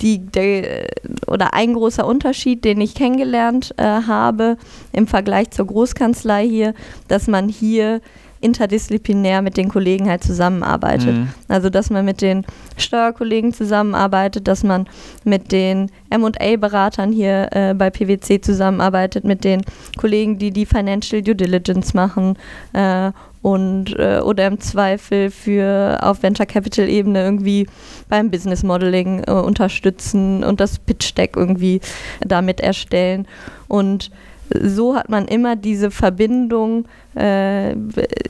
die, 0.00 0.18
der, 0.18 0.88
oder 1.26 1.54
ein 1.54 1.74
großer 1.74 2.06
Unterschied, 2.06 2.64
den 2.64 2.80
ich 2.80 2.94
kennengelernt 2.94 3.74
äh, 3.76 3.84
habe 3.84 4.56
im 4.92 5.06
Vergleich 5.06 5.50
zur 5.50 5.66
Großkanzlei 5.66 6.48
hier, 6.48 6.74
dass 7.08 7.26
man 7.26 7.48
hier 7.48 8.00
interdisziplinär 8.40 9.42
mit 9.42 9.56
den 9.56 9.68
Kollegen 9.68 10.08
halt 10.08 10.24
zusammenarbeitet. 10.24 11.16
Mhm. 11.16 11.28
Also 11.48 11.70
dass 11.70 11.90
man 11.90 12.04
mit 12.04 12.22
den 12.22 12.44
Steuerkollegen 12.76 13.52
zusammenarbeitet, 13.52 14.48
dass 14.48 14.64
man 14.64 14.88
mit 15.24 15.52
den 15.52 15.90
MA-Beratern 16.10 17.12
hier 17.12 17.48
äh, 17.52 17.74
bei 17.74 17.90
PwC 17.90 18.40
zusammenarbeitet, 18.40 19.24
mit 19.24 19.44
den 19.44 19.62
Kollegen, 19.98 20.38
die 20.38 20.50
die 20.50 20.66
Financial 20.66 21.22
Due 21.22 21.34
Diligence 21.34 21.94
machen 21.94 22.36
äh, 22.72 23.12
und 23.42 23.98
äh, 23.98 24.20
oder 24.20 24.46
im 24.46 24.60
Zweifel 24.60 25.30
für 25.30 25.98
auf 26.02 26.22
Venture 26.22 26.46
Capital 26.46 26.88
Ebene 26.88 27.22
irgendwie 27.22 27.66
beim 28.08 28.30
Business 28.30 28.62
Modeling 28.62 29.24
äh, 29.26 29.32
unterstützen 29.32 30.44
und 30.44 30.60
das 30.60 30.78
Pitch 30.78 31.16
Deck 31.16 31.36
irgendwie 31.36 31.80
damit 32.20 32.60
erstellen 32.60 33.26
und 33.68 34.10
so 34.52 34.96
hat 34.96 35.08
man 35.08 35.26
immer 35.26 35.56
diese 35.56 35.90
Verbindung, 35.90 36.86
äh, 37.14 37.74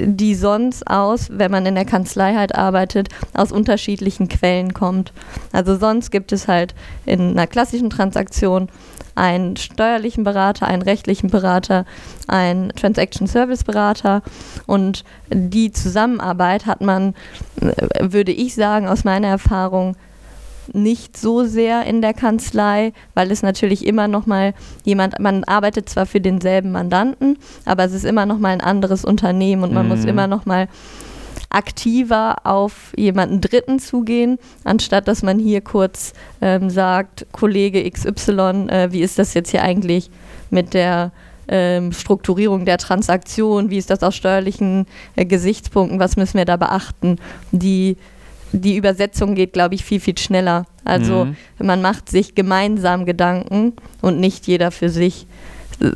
die 0.00 0.35
sonst 0.35 0.87
aus, 0.87 1.29
wenn 1.33 1.50
man 1.50 1.67
in 1.67 1.75
der 1.75 1.85
Kanzlei 1.85 2.35
halt 2.35 2.55
arbeitet, 2.55 3.09
aus 3.35 3.53
unterschiedlichen 3.53 4.29
Quellen 4.29 4.75
kommt. 4.75 5.12
Also 5.53 5.77
sonst 5.77 6.11
gibt 6.11 6.33
es 6.33 6.49
halt 6.49 6.75
in 7.07 7.31
einer 7.31 7.47
klassischen 7.47 7.91
Transaktion 7.91 8.69
einen 9.15 9.57
steuerlichen 9.57 10.25
Berater, 10.25 10.67
einen 10.67 10.83
rechtlichen 10.83 11.31
Berater, 11.31 11.85
einen 12.27 12.71
Transaction 12.71 13.27
Service 13.27 13.65
Berater 13.65 14.23
und 14.67 15.05
die 15.29 15.73
Zusammenarbeit 15.73 16.67
hat 16.67 16.81
man, 16.81 17.15
äh, 17.61 18.12
würde 18.12 18.33
ich 18.33 18.55
sagen, 18.55 18.89
aus 18.89 19.05
meiner 19.05 19.29
Erfahrung 19.29 19.97
nicht 20.73 21.17
so 21.17 21.45
sehr 21.45 21.85
in 21.85 22.00
der 22.03 22.15
Kanzlei, 22.15 22.93
weil 23.15 23.31
es 23.31 23.43
natürlich 23.43 23.87
immer 23.87 24.09
noch 24.09 24.27
mal 24.27 24.55
jemand, 24.85 25.19
man 25.19 25.45
arbeitet 25.45 25.89
zwar 25.89 26.07
für 26.07 26.21
denselben 26.21 26.73
Mandanten, 26.73 27.39
aber 27.65 27.85
es 27.85 27.93
ist 27.93 28.05
immer 28.05 28.27
noch 28.27 28.39
mal 28.39 28.50
ein 28.50 28.61
anderes 28.61 29.05
Unternehmen 29.05 29.62
und 29.62 29.73
man 29.73 29.87
mhm. 29.87 29.97
muss 29.97 30.05
immer 30.05 30.27
noch 30.27 30.47
mal 30.47 30.69
aktiver 31.49 32.47
auf 32.47 32.93
jemanden 32.97 33.41
Dritten 33.41 33.79
zugehen, 33.81 34.39
anstatt 34.65 35.09
dass 35.09 35.23
man 35.23 35.39
hier 35.39 35.61
kurz 35.61 36.12
ähm, 36.41 36.71
sagt, 36.71 37.27
Kollege 37.33 37.91
XY, 37.91 38.69
äh, 38.69 38.89
wie 38.93 39.00
ist 39.00 39.19
das 39.19 39.35
jetzt 39.35 39.50
hier 39.50 39.62
eigentlich 39.62 40.11
mit 40.50 40.75
der 40.75 41.11
ähm, 41.49 41.93
Strukturierung 41.93 42.65
der 42.65 42.79
Transaktion, 42.79 43.71
wie 43.71 43.79
ist 43.79 43.91
das 43.91 44.03
aus 44.03 44.15
steuerlichen 44.15 44.87
äh, 45.17 45.25
Gesichtspunkten, 45.25 45.99
was 45.99 46.17
müssen 46.17 46.39
wir 46.39 46.45
da 46.45 46.57
beachten, 46.57 47.17
die 47.50 47.97
die 48.52 48.76
Übersetzung 48.76 49.35
geht, 49.35 49.52
glaube 49.52 49.75
ich, 49.75 49.85
viel, 49.85 50.00
viel 50.00 50.19
schneller. 50.19 50.66
Also 50.85 51.26
mhm. 51.26 51.37
man 51.59 51.83
macht 51.83 52.09
sich 52.09 52.35
gemeinsam 52.35 53.07
Gedanken 53.07 53.75
und 54.00 54.19
nicht 54.19 54.47
jeder 54.47 54.71
für 54.71 54.88
sich. 54.88 55.26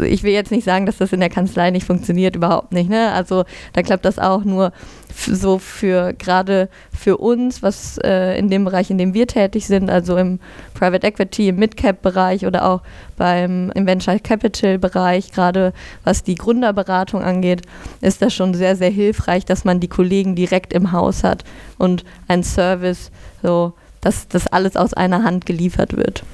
Ich 0.04 0.22
will 0.22 0.32
jetzt 0.32 0.50
nicht 0.50 0.64
sagen, 0.64 0.86
dass 0.86 0.96
das 0.96 1.12
in 1.12 1.20
der 1.20 1.28
Kanzlei 1.28 1.70
nicht 1.70 1.86
funktioniert, 1.86 2.36
überhaupt 2.36 2.72
nicht. 2.72 2.88
Ne? 2.88 3.12
Also 3.12 3.44
da 3.72 3.82
klappt 3.82 4.04
das 4.04 4.18
auch 4.18 4.44
nur 4.44 4.72
so 5.14 5.58
für 5.58 6.12
gerade 6.14 6.68
für 6.92 7.18
uns, 7.18 7.62
was 7.62 7.98
äh, 7.98 8.38
in 8.38 8.48
dem 8.48 8.64
Bereich, 8.64 8.90
in 8.90 8.98
dem 8.98 9.14
wir 9.14 9.26
tätig 9.26 9.66
sind, 9.66 9.90
also 9.90 10.16
im 10.16 10.40
Private 10.74 11.06
Equity, 11.06 11.48
im 11.48 11.56
Midcap-Bereich 11.56 12.46
oder 12.46 12.64
auch 12.64 12.82
beim 13.16 13.70
im 13.74 13.86
Venture 13.86 14.18
Capital-Bereich, 14.18 15.32
gerade 15.32 15.72
was 16.02 16.22
die 16.22 16.34
Gründerberatung 16.34 17.22
angeht, 17.22 17.62
ist 18.00 18.22
das 18.22 18.34
schon 18.34 18.54
sehr, 18.54 18.76
sehr 18.76 18.90
hilfreich, 18.90 19.44
dass 19.44 19.64
man 19.64 19.80
die 19.80 19.88
Kollegen 19.88 20.34
direkt 20.34 20.72
im 20.72 20.92
Haus 20.92 21.22
hat 21.22 21.44
und 21.78 22.04
ein 22.26 22.42
Service, 22.42 23.10
so 23.42 23.74
dass 24.00 24.28
das 24.28 24.46
alles 24.46 24.76
aus 24.76 24.92
einer 24.92 25.24
Hand 25.24 25.46
geliefert 25.46 25.96
wird. 25.96 26.24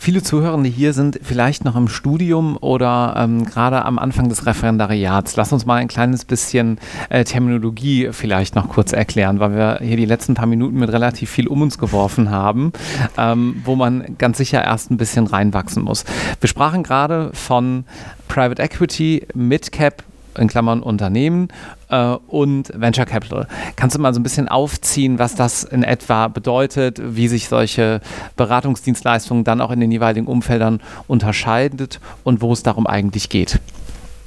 Viele 0.00 0.22
Zuhörende 0.22 0.68
hier 0.68 0.92
sind 0.92 1.18
vielleicht 1.22 1.64
noch 1.64 1.74
im 1.74 1.88
Studium 1.88 2.56
oder 2.56 3.14
ähm, 3.18 3.44
gerade 3.44 3.84
am 3.84 3.98
Anfang 3.98 4.28
des 4.28 4.46
Referendariats. 4.46 5.36
Lass 5.36 5.52
uns 5.52 5.66
mal 5.66 5.74
ein 5.74 5.88
kleines 5.88 6.24
bisschen 6.24 6.78
äh, 7.10 7.24
Terminologie 7.24 8.10
vielleicht 8.12 8.54
noch 8.54 8.68
kurz 8.68 8.92
erklären, 8.92 9.40
weil 9.40 9.54
wir 9.54 9.80
hier 9.82 9.96
die 9.96 10.04
letzten 10.04 10.34
paar 10.34 10.46
Minuten 10.46 10.78
mit 10.78 10.90
relativ 10.92 11.30
viel 11.30 11.48
um 11.48 11.62
uns 11.62 11.78
geworfen 11.78 12.30
haben, 12.30 12.72
ähm, 13.18 13.60
wo 13.64 13.74
man 13.74 14.16
ganz 14.18 14.38
sicher 14.38 14.62
erst 14.62 14.90
ein 14.90 14.96
bisschen 14.96 15.26
reinwachsen 15.26 15.82
muss. 15.82 16.04
Wir 16.40 16.48
sprachen 16.48 16.84
gerade 16.84 17.30
von 17.34 17.84
Private 18.28 18.62
Equity, 18.62 19.26
Midcap 19.34 20.04
in 20.38 20.48
Klammern 20.48 20.82
Unternehmen 20.82 21.48
äh, 21.90 22.16
und 22.26 22.72
Venture 22.74 23.06
Capital. 23.06 23.46
Kannst 23.76 23.96
du 23.96 24.00
mal 24.00 24.14
so 24.14 24.20
ein 24.20 24.22
bisschen 24.22 24.48
aufziehen, 24.48 25.18
was 25.18 25.34
das 25.34 25.64
in 25.64 25.82
etwa 25.82 26.28
bedeutet, 26.28 27.00
wie 27.02 27.28
sich 27.28 27.48
solche 27.48 28.00
Beratungsdienstleistungen 28.36 29.44
dann 29.44 29.60
auch 29.60 29.70
in 29.70 29.80
den 29.80 29.90
jeweiligen 29.90 30.26
Umfeldern 30.26 30.80
unterscheidet 31.06 32.00
und 32.24 32.40
wo 32.40 32.52
es 32.52 32.62
darum 32.62 32.86
eigentlich 32.86 33.28
geht? 33.28 33.60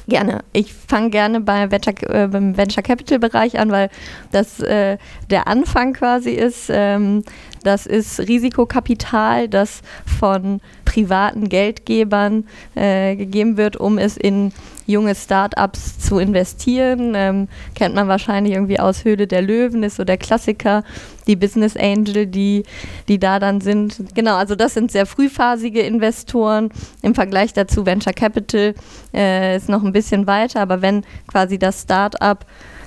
Gerne. 0.08 0.44
Ich 0.52 0.74
fange 0.74 1.10
gerne 1.10 1.42
bei 1.42 1.70
Venture, 1.72 1.94
äh, 2.10 2.28
beim 2.28 2.58
Venture 2.58 2.84
Capital 2.84 3.20
Bereich 3.20 3.60
an, 3.60 3.72
weil 3.72 3.90
das 4.32 4.60
äh, 4.60 4.98
der 5.30 5.48
Anfang 5.48 5.94
quasi 5.94 6.32
ist. 6.32 6.70
Ähm, 6.70 7.24
das 7.64 7.86
ist 7.86 8.20
Risikokapital, 8.20 9.48
das 9.48 9.82
von 10.20 10.60
privaten 10.86 11.48
Geldgebern 11.48 12.46
äh, 12.76 13.16
gegeben 13.16 13.58
wird, 13.58 13.78
um 13.78 13.98
es 13.98 14.18
in 14.18 14.52
junge 14.92 15.16
Startups 15.16 16.00
zu 16.00 16.20
investieren. 16.20 17.14
Ähm, 17.16 17.48
kennt 17.76 17.96
man 17.96 18.08
wahrscheinlich 18.08 18.54
irgendwie 18.54 18.80
aus 18.80 19.04
Höhle 19.04 19.28
der 19.28 19.42
Löwen, 19.42 19.84
ist 19.84 19.96
so 19.96 20.04
der 20.04 20.18
Klassiker, 20.18 20.84
die 21.28 21.36
Business 21.36 21.76
Angel, 21.78 22.28
die, 22.28 22.64
die 23.08 23.20
da 23.20 23.40
dann 23.40 23.62
sind. 23.62 24.14
Genau, 24.14 24.36
also 24.36 24.56
das 24.56 24.74
sind 24.74 24.92
sehr 24.92 25.06
frühphasige 25.06 25.82
Investoren. 25.82 26.70
Im 27.02 27.16
Vergleich 27.16 27.54
dazu 27.54 27.86
Venture 27.86 28.14
Capital 28.14 28.76
äh, 29.14 29.58
ist 29.58 29.70
noch 29.70 29.84
ein 29.84 29.94
bisschen 29.94 30.28
weiter, 30.28 30.62
aber 30.62 30.82
wenn 30.82 31.04
quasi 31.28 31.58
das 31.58 31.82
Startup 31.82 32.46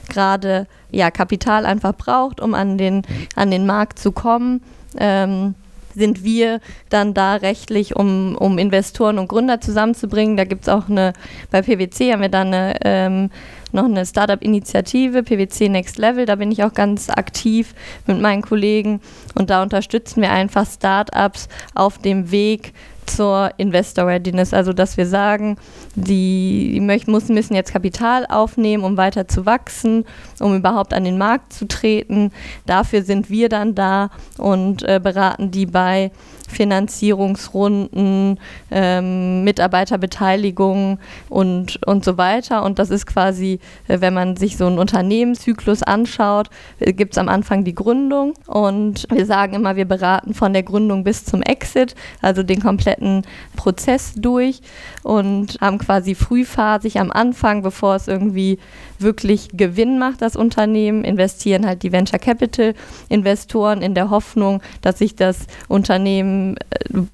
gerade 0.08 0.66
ja, 0.90 1.10
Kapital 1.10 1.66
einfach 1.66 1.94
braucht, 1.94 2.40
um 2.40 2.54
an 2.54 2.78
den, 2.78 3.02
an 3.36 3.50
den 3.50 3.66
Markt 3.66 3.98
zu 3.98 4.12
kommen, 4.12 4.62
ähm, 4.98 5.54
sind 5.94 6.24
wir 6.24 6.60
dann 6.88 7.14
da 7.14 7.36
rechtlich, 7.36 7.96
um, 7.96 8.36
um 8.36 8.58
Investoren 8.58 9.18
und 9.18 9.28
Gründer 9.28 9.60
zusammenzubringen. 9.60 10.36
Da 10.36 10.44
gibt 10.44 10.62
es 10.62 10.68
auch 10.68 10.88
eine, 10.88 11.12
bei 11.50 11.62
PwC 11.62 12.12
haben 12.12 12.22
wir 12.22 12.28
dann 12.28 12.48
eine, 12.48 12.74
ähm, 12.84 13.30
noch 13.72 13.84
eine 13.84 14.06
Startup-Initiative, 14.06 15.22
PwC 15.22 15.68
Next 15.68 15.98
Level, 15.98 16.26
da 16.26 16.36
bin 16.36 16.52
ich 16.52 16.62
auch 16.62 16.72
ganz 16.72 17.10
aktiv 17.10 17.74
mit 18.06 18.20
meinen 18.20 18.42
Kollegen 18.42 19.00
und 19.34 19.50
da 19.50 19.62
unterstützen 19.62 20.22
wir 20.22 20.30
einfach 20.30 20.66
Startups 20.66 21.48
auf 21.74 21.98
dem 21.98 22.30
Weg 22.30 22.72
zur 23.06 23.50
Investor 23.56 24.06
Readiness, 24.06 24.52
also 24.52 24.72
dass 24.72 24.96
wir 24.96 25.06
sagen, 25.06 25.56
die 25.94 26.80
müssen, 26.80 27.34
müssen 27.34 27.54
jetzt 27.54 27.72
Kapital 27.72 28.26
aufnehmen, 28.26 28.84
um 28.84 28.96
weiter 28.96 29.28
zu 29.28 29.46
wachsen, 29.46 30.04
um 30.40 30.56
überhaupt 30.56 30.94
an 30.94 31.04
den 31.04 31.18
Markt 31.18 31.52
zu 31.52 31.66
treten. 31.66 32.32
Dafür 32.66 33.02
sind 33.02 33.30
wir 33.30 33.48
dann 33.48 33.74
da 33.74 34.10
und 34.38 34.82
äh, 34.82 35.00
beraten 35.02 35.50
die 35.50 35.66
bei 35.66 36.10
Finanzierungsrunden, 36.54 38.38
ähm, 38.70 39.44
Mitarbeiterbeteiligung 39.44 40.98
und, 41.28 41.84
und 41.86 42.04
so 42.04 42.16
weiter. 42.16 42.62
Und 42.62 42.78
das 42.78 42.90
ist 42.90 43.06
quasi, 43.06 43.60
äh, 43.88 44.00
wenn 44.00 44.14
man 44.14 44.36
sich 44.36 44.56
so 44.56 44.66
einen 44.66 44.78
Unternehmenszyklus 44.78 45.82
anschaut, 45.82 46.48
äh, 46.80 46.92
gibt 46.92 47.14
es 47.14 47.18
am 47.18 47.28
Anfang 47.28 47.64
die 47.64 47.74
Gründung 47.74 48.34
und 48.46 49.06
wir 49.10 49.26
sagen 49.26 49.54
immer, 49.54 49.76
wir 49.76 49.84
beraten 49.84 50.34
von 50.34 50.52
der 50.52 50.62
Gründung 50.62 51.04
bis 51.04 51.24
zum 51.24 51.42
Exit, 51.42 51.94
also 52.22 52.42
den 52.42 52.60
kompletten 52.60 53.22
Prozess 53.56 54.14
durch 54.16 54.60
und 55.02 55.58
haben 55.60 55.78
quasi 55.78 56.14
frühphasig 56.14 56.98
am 56.98 57.10
Anfang, 57.10 57.62
bevor 57.62 57.96
es 57.96 58.08
irgendwie 58.08 58.58
wirklich 58.98 59.48
Gewinn 59.52 59.98
macht, 59.98 60.22
das 60.22 60.36
Unternehmen, 60.36 61.04
investieren 61.04 61.66
halt 61.66 61.82
die 61.82 61.92
Venture 61.92 62.18
Capital 62.18 62.74
Investoren 63.08 63.82
in 63.82 63.94
der 63.94 64.10
Hoffnung, 64.10 64.62
dass 64.82 64.98
sich 64.98 65.16
das 65.16 65.46
Unternehmen 65.68 66.43
äh, 66.52 66.56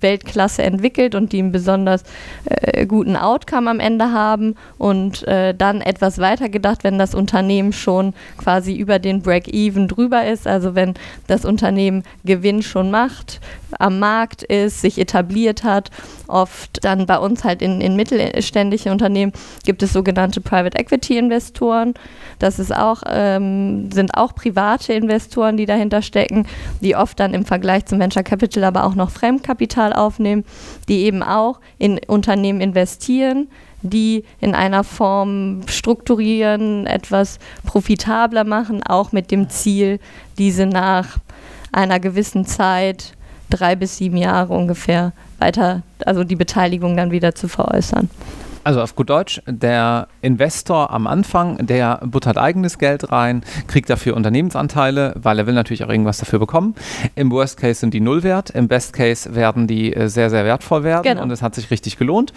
Weltklasse 0.01 0.63
entwickelt 0.63 1.15
und 1.15 1.33
die 1.33 1.39
einen 1.39 1.53
besonders 1.53 2.03
äh, 2.45 2.87
guten 2.87 3.17
Outcome 3.17 3.71
am 3.71 3.81
Ende 3.81 4.13
haben 4.13 4.57
und 4.79 5.27
äh, 5.27 5.55
dann 5.55 5.81
etwas 5.81 6.19
weiter 6.19 6.49
gedacht, 6.49 6.85
wenn 6.85 6.99
das 6.99 7.15
Unternehmen 7.15 7.73
schon 7.73 8.15
quasi 8.37 8.75
über 8.77 8.99
den 8.99 9.23
Break-Even 9.23 9.89
drüber 9.89 10.27
ist, 10.27 10.47
also 10.47 10.75
wenn 10.75 10.95
das 11.27 11.45
Unternehmen 11.45 12.03
Gewinn 12.25 12.63
schon 12.63 12.91
macht, 12.91 13.41
am 13.79 13.99
Markt 13.99 14.43
ist, 14.43 14.81
sich 14.81 14.99
etabliert 14.99 15.65
hat, 15.65 15.91
oft 16.27 16.85
dann 16.85 17.07
bei 17.07 17.19
uns 17.19 17.45
halt 17.45 17.63
in, 17.63 17.81
in 17.81 17.97
mittelständische 17.97 18.91
Unternehmen 18.91 19.33
gibt 19.65 19.83
es 19.83 19.93
sogenannte 19.93 20.41
Private 20.41 20.79
Equity 20.79 21.19
Investoren. 21.19 21.95
Das 22.39 22.59
ist 22.59 22.75
auch, 22.75 23.03
ähm, 23.07 23.91
sind 23.93 24.15
auch 24.15 24.35
private 24.35 24.93
Investoren, 24.93 25.57
die 25.57 25.67
dahinter 25.67 26.03
stecken, 26.03 26.47
die 26.81 26.97
oft 26.97 27.19
dann 27.21 27.35
im 27.35 27.45
Vergleich 27.45 27.87
zum 27.87 28.01
Venture 28.01 28.23
Capital 28.23 28.65
aber 28.65 28.85
auch 28.85 28.95
noch 28.95 29.11
Fremdkapital 29.11 29.93
aufnehmen, 29.93 30.45
die 30.89 31.05
eben 31.05 31.23
auch 31.23 31.61
in 31.79 32.01
Unternehmen 32.07 32.61
investieren 32.61 33.49
die 33.83 34.25
in 34.41 34.55
einer 34.55 34.85
Form 34.85 35.63
strukturieren, 35.67 36.87
etwas 36.87 37.39
profitabler 37.65 38.45
machen, 38.45 38.83
auch 38.83 39.13
mit 39.13 39.31
dem 39.31 39.49
Ziel, 39.49 40.01
diese 40.39 40.67
nach 40.67 41.19
einer 41.73 42.01
gewissen 42.01 42.45
Zeit, 42.45 43.15
drei 43.51 43.77
bis 43.77 43.97
sieben 43.97 44.17
Jahre 44.17 44.55
ungefähr, 44.55 45.13
weiter, 45.39 45.83
also 46.05 46.25
die 46.25 46.37
Beteiligung 46.37 46.97
dann 46.97 47.11
wieder 47.11 47.35
zu 47.35 47.49
veräußern. 47.49 48.09
Also 48.63 48.83
auf 48.83 48.95
gut 48.95 49.09
Deutsch, 49.09 49.41
der 49.47 50.09
Investor 50.21 50.91
am 50.91 51.07
Anfang, 51.07 51.67
der 51.67 52.01
buttert 52.05 52.37
eigenes 52.37 52.79
Geld 52.79 53.11
rein, 53.11 53.43
kriegt 53.69 53.89
dafür 53.89 54.17
Unternehmensanteile, 54.17 55.15
weil 55.17 55.39
er 55.39 55.47
will 55.47 55.55
natürlich 55.55 55.83
auch 55.83 55.89
irgendwas 55.89 56.19
dafür 56.19 56.39
bekommen. 56.39 56.75
Im 57.15 57.31
Worst 57.31 57.57
Case 57.57 57.81
sind 57.81 57.95
die 57.95 58.01
null 58.01 58.23
wert, 58.23 58.51
im 58.51 58.69
Best 58.69 58.93
Case 58.93 59.35
werden 59.35 59.67
die 59.67 59.95
äh, 59.95 60.09
sehr, 60.09 60.29
sehr 60.29 60.45
wertvoll 60.45 60.85
werden 60.85 61.05
genau. 61.05 61.23
und 61.23 61.31
es 61.31 61.41
hat 61.41 61.55
sich 61.55 61.71
richtig 61.71 61.97
gelohnt. 61.97 62.35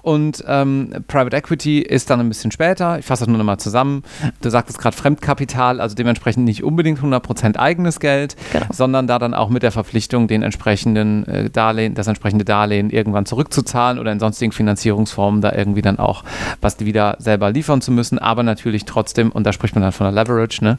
Und 0.00 0.42
ähm, 0.46 1.04
Private 1.06 1.36
Equity 1.36 1.80
ist 1.80 2.08
dann 2.08 2.20
ein 2.20 2.28
bisschen 2.28 2.50
später, 2.50 2.98
ich 2.98 3.04
fasse 3.04 3.24
das 3.24 3.28
nur 3.28 3.36
nochmal 3.36 3.58
zusammen, 3.58 4.04
du 4.40 4.48
sagtest 4.48 4.78
gerade 4.78 4.96
Fremdkapital, 4.96 5.80
also 5.80 5.94
dementsprechend 5.94 6.46
nicht 6.46 6.64
unbedingt 6.64 7.00
100% 7.00 7.58
eigenes 7.58 8.00
Geld, 8.00 8.36
genau. 8.52 8.66
sondern 8.72 9.06
da 9.06 9.18
dann 9.18 9.34
auch 9.34 9.50
mit 9.50 9.62
der 9.62 9.72
Verpflichtung, 9.72 10.28
den 10.28 10.42
entsprechenden 10.42 11.26
äh, 11.28 11.50
Darlehen, 11.50 11.94
das 11.94 12.06
entsprechende 12.06 12.46
Darlehen 12.46 12.88
irgendwann 12.88 13.26
zurückzuzahlen 13.26 13.98
oder 13.98 14.12
in 14.12 14.18
sonstigen 14.18 14.52
Finanzierungsformen 14.52 15.42
da 15.42 15.52
irgendwie 15.58 15.67
dann 15.82 15.98
auch 15.98 16.24
was 16.60 16.78
wieder 16.80 17.16
selber 17.18 17.50
liefern 17.50 17.80
zu 17.80 17.90
müssen, 17.90 18.18
aber 18.18 18.42
natürlich 18.42 18.84
trotzdem, 18.84 19.30
und 19.30 19.44
da 19.44 19.52
spricht 19.52 19.74
man 19.74 19.82
dann 19.82 19.92
von 19.92 20.12
der 20.12 20.24
Leverage, 20.24 20.64
ne, 20.64 20.78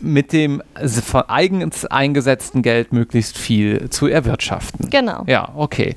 mit 0.00 0.32
dem 0.32 0.62
von 1.04 1.22
eigens 1.28 1.86
eingesetzten 1.86 2.62
Geld 2.62 2.92
möglichst 2.92 3.38
viel 3.38 3.90
zu 3.90 4.06
erwirtschaften. 4.06 4.90
Genau. 4.90 5.24
Ja, 5.26 5.50
okay. 5.54 5.96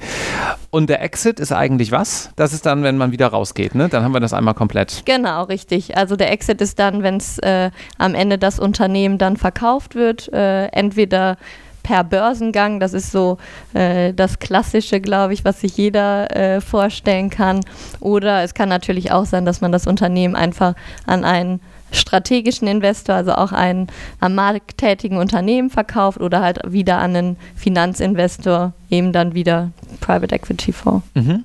Und 0.69 0.89
der 0.89 1.01
Exit 1.01 1.39
ist 1.39 1.51
eigentlich 1.51 1.91
was? 1.91 2.31
Das 2.35 2.53
ist 2.53 2.65
dann, 2.65 2.83
wenn 2.83 2.97
man 2.97 3.11
wieder 3.11 3.27
rausgeht, 3.27 3.75
ne? 3.75 3.87
Dann 3.89 4.03
haben 4.03 4.13
wir 4.13 4.19
das 4.19 4.33
einmal 4.33 4.53
komplett. 4.53 5.03
Genau, 5.05 5.43
richtig. 5.43 5.95
Also 5.97 6.15
der 6.15 6.31
Exit 6.31 6.61
ist 6.61 6.79
dann, 6.79 7.03
wenn 7.03 7.17
es 7.17 7.37
äh, 7.39 7.71
am 7.97 8.15
Ende 8.15 8.37
das 8.37 8.59
Unternehmen 8.59 9.17
dann 9.17 9.37
verkauft 9.37 9.95
wird, 9.95 10.31
äh, 10.33 10.65
entweder 10.67 11.37
per 11.85 12.03
Börsengang. 12.03 12.79
Das 12.79 12.93
ist 12.93 13.11
so 13.11 13.37
äh, 13.75 14.11
das 14.11 14.39
Klassische, 14.39 14.99
glaube 14.99 15.35
ich, 15.35 15.45
was 15.45 15.61
sich 15.61 15.77
jeder 15.77 16.35
äh, 16.35 16.59
vorstellen 16.59 17.29
kann. 17.29 17.61
Oder 17.99 18.41
es 18.41 18.55
kann 18.55 18.69
natürlich 18.69 19.11
auch 19.11 19.25
sein, 19.25 19.45
dass 19.45 19.61
man 19.61 19.71
das 19.71 19.85
Unternehmen 19.85 20.35
einfach 20.35 20.73
an 21.05 21.23
einen 21.23 21.61
strategischen 21.91 22.67
Investor, 22.67 23.13
also 23.13 23.33
auch 23.33 23.51
einen 23.51 23.87
am 24.19 24.33
Markt 24.33 24.79
tätigen 24.79 25.17
Unternehmen 25.17 25.69
verkauft 25.69 26.19
oder 26.19 26.41
halt 26.41 26.59
wieder 26.65 26.97
an 26.97 27.15
einen 27.15 27.37
Finanzinvestor, 27.55 28.73
eben 28.89 29.13
dann 29.13 29.35
wieder 29.35 29.69
Private 30.01 30.33
Equity 30.33 30.73
Fonds. 30.73 31.05
Mhm. 31.13 31.43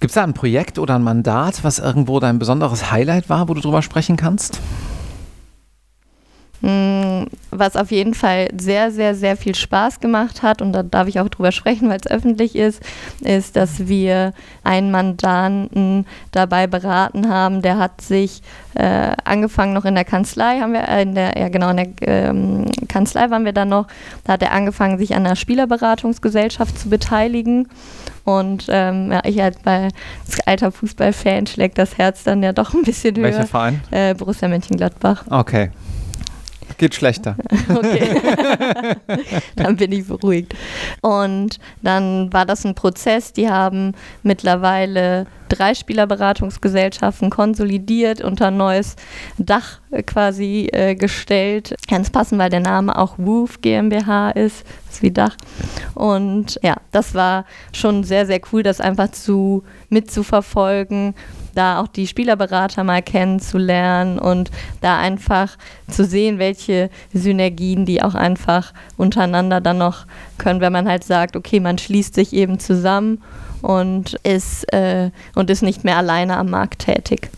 Gibt 0.00 0.10
es 0.10 0.14
da 0.14 0.24
ein 0.24 0.32
Projekt 0.32 0.78
oder 0.78 0.94
ein 0.94 1.02
Mandat, 1.02 1.62
was 1.62 1.78
irgendwo 1.78 2.20
dein 2.20 2.38
besonderes 2.38 2.90
Highlight 2.90 3.28
war, 3.28 3.50
wo 3.50 3.54
du 3.54 3.60
drüber 3.60 3.82
sprechen 3.82 4.16
kannst? 4.16 4.58
Mm, 6.60 7.26
was 7.50 7.76
auf 7.76 7.92
jeden 7.92 8.14
Fall 8.14 8.48
sehr, 8.58 8.90
sehr, 8.90 9.14
sehr 9.14 9.36
viel 9.36 9.54
Spaß 9.54 10.00
gemacht 10.00 10.42
hat, 10.42 10.60
und 10.60 10.72
da 10.72 10.82
darf 10.82 11.06
ich 11.06 11.20
auch 11.20 11.28
drüber 11.28 11.52
sprechen, 11.52 11.88
weil 11.88 12.00
es 12.02 12.10
öffentlich 12.10 12.56
ist, 12.56 12.82
ist, 13.20 13.54
dass 13.54 13.86
wir 13.86 14.32
einen 14.64 14.90
Mandanten 14.90 16.04
dabei 16.32 16.66
beraten 16.66 17.28
haben, 17.28 17.62
der 17.62 17.78
hat 17.78 18.00
sich 18.00 18.42
äh, 18.74 19.12
angefangen 19.24 19.72
noch 19.72 19.84
in 19.84 19.94
der 19.94 20.04
Kanzlei, 20.04 20.58
haben 20.60 20.72
wir, 20.72 20.88
äh, 20.88 21.02
in 21.02 21.14
der, 21.14 21.38
ja 21.38 21.48
genau, 21.48 21.70
in 21.70 21.76
der 21.76 21.88
ähm, 22.00 22.66
Kanzlei 22.88 23.30
waren 23.30 23.44
wir 23.44 23.52
dann 23.52 23.68
noch, 23.68 23.86
da 24.24 24.32
hat 24.32 24.42
er 24.42 24.52
angefangen, 24.52 24.98
sich 24.98 25.14
an 25.14 25.26
einer 25.26 25.36
Spielerberatungsgesellschaft 25.36 26.76
zu 26.76 26.88
beteiligen. 26.88 27.68
Und 28.24 28.66
ähm, 28.68 29.10
ja, 29.10 29.22
ich 29.24 29.36
bei 29.64 29.84
als 29.84 30.46
alter 30.46 30.70
Fußballfan 30.70 31.46
schlägt 31.46 31.78
das 31.78 31.96
Herz 31.96 32.24
dann 32.24 32.42
ja 32.42 32.52
doch 32.52 32.74
ein 32.74 32.82
bisschen 32.82 33.16
höher. 33.16 33.24
Welcher 33.24 33.46
Verein? 33.46 33.80
Äh, 33.90 34.14
Borussia 34.14 34.48
Mönchengladbach. 34.48 35.24
Okay. 35.30 35.70
Geht 36.76 36.94
schlechter. 36.94 37.36
Okay. 37.68 38.16
dann 39.56 39.76
bin 39.76 39.92
ich 39.92 40.06
beruhigt. 40.06 40.54
Und 41.02 41.58
dann 41.82 42.32
war 42.32 42.46
das 42.46 42.64
ein 42.64 42.74
Prozess. 42.74 43.32
Die 43.32 43.48
haben 43.48 43.94
mittlerweile 44.22 45.26
drei 45.48 45.74
Spielerberatungsgesellschaften 45.74 47.30
konsolidiert, 47.30 48.22
unter 48.22 48.48
ein 48.48 48.56
neues 48.56 48.96
Dach 49.38 49.80
quasi 50.06 50.68
äh, 50.72 50.94
gestellt. 50.94 51.74
Ganz 51.88 52.10
passend, 52.10 52.38
weil 52.38 52.50
der 52.50 52.60
Name 52.60 52.96
auch 52.96 53.14
Woof 53.18 53.60
GmbH 53.60 54.30
ist, 54.30 54.64
das 54.86 54.96
ist 54.96 55.02
wie 55.02 55.10
Dach. 55.10 55.36
Und 55.94 56.58
ja, 56.62 56.76
das 56.92 57.14
war 57.14 57.44
schon 57.72 58.04
sehr, 58.04 58.26
sehr 58.26 58.40
cool, 58.52 58.62
das 58.62 58.80
einfach 58.80 59.10
zu 59.10 59.62
mitzuverfolgen 59.88 61.14
da 61.54 61.80
auch 61.80 61.88
die 61.88 62.06
Spielerberater 62.06 62.84
mal 62.84 63.02
kennenzulernen 63.02 64.18
und 64.18 64.50
da 64.80 64.98
einfach 64.98 65.56
zu 65.90 66.04
sehen, 66.04 66.38
welche 66.38 66.90
Synergien 67.12 67.84
die 67.84 68.02
auch 68.02 68.14
einfach 68.14 68.72
untereinander 68.96 69.60
dann 69.60 69.78
noch 69.78 70.06
können, 70.38 70.60
wenn 70.60 70.72
man 70.72 70.88
halt 70.88 71.04
sagt, 71.04 71.36
okay, 71.36 71.60
man 71.60 71.78
schließt 71.78 72.14
sich 72.14 72.32
eben 72.32 72.58
zusammen 72.58 73.22
und 73.62 74.14
ist, 74.22 74.72
äh, 74.72 75.10
und 75.34 75.50
ist 75.50 75.62
nicht 75.62 75.84
mehr 75.84 75.96
alleine 75.96 76.36
am 76.36 76.50
Markt 76.50 76.80
tätig. 76.80 77.30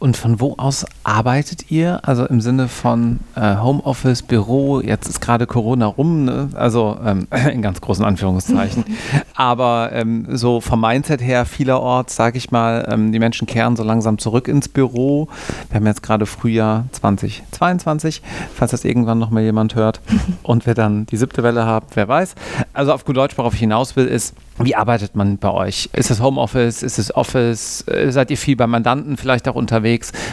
Und 0.00 0.16
von 0.16 0.40
wo 0.40 0.54
aus 0.58 0.86
arbeitet 1.02 1.72
ihr? 1.72 2.00
Also 2.04 2.24
im 2.24 2.40
Sinne 2.40 2.68
von 2.68 3.18
äh, 3.34 3.56
Homeoffice, 3.56 4.22
Büro, 4.22 4.80
jetzt 4.80 5.08
ist 5.08 5.20
gerade 5.20 5.46
Corona 5.46 5.86
rum, 5.86 6.24
ne? 6.24 6.50
also 6.54 6.96
ähm, 7.04 7.26
in 7.52 7.62
ganz 7.62 7.80
großen 7.80 8.04
Anführungszeichen. 8.04 8.84
Aber 9.34 9.90
ähm, 9.92 10.26
so 10.30 10.60
vom 10.60 10.80
Mindset 10.80 11.20
her 11.20 11.46
vielerorts, 11.46 12.14
sage 12.14 12.38
ich 12.38 12.52
mal, 12.52 12.86
ähm, 12.88 13.10
die 13.10 13.18
Menschen 13.18 13.46
kehren 13.48 13.74
so 13.74 13.82
langsam 13.82 14.18
zurück 14.18 14.46
ins 14.46 14.68
Büro. 14.68 15.28
Wir 15.70 15.76
haben 15.76 15.86
jetzt 15.86 16.04
gerade 16.04 16.26
Frühjahr 16.26 16.84
2022, 16.92 18.22
falls 18.54 18.70
das 18.70 18.84
irgendwann 18.84 19.18
noch 19.18 19.30
mal 19.30 19.42
jemand 19.42 19.74
hört 19.74 20.00
und 20.44 20.66
wir 20.66 20.74
dann 20.74 21.06
die 21.06 21.16
siebte 21.16 21.42
Welle 21.42 21.66
haben, 21.66 21.86
wer 21.94 22.06
weiß. 22.06 22.36
Also 22.72 22.92
auf 22.92 23.04
gut 23.04 23.16
Deutsch, 23.16 23.36
worauf 23.36 23.54
ich 23.54 23.60
hinaus 23.60 23.96
will, 23.96 24.06
ist, 24.06 24.34
wie 24.60 24.74
arbeitet 24.74 25.14
man 25.14 25.38
bei 25.38 25.50
euch? 25.50 25.88
Ist 25.92 26.10
es 26.10 26.20
Homeoffice? 26.20 26.82
Ist 26.82 26.98
es 26.98 27.14
Office? 27.14 27.86
Äh, 27.86 28.10
seid 28.10 28.30
ihr 28.30 28.36
viel 28.36 28.56
bei 28.56 28.66
Mandanten 28.66 29.16
vielleicht 29.16 29.48
auch 29.48 29.54
unterwegs? 29.54 29.87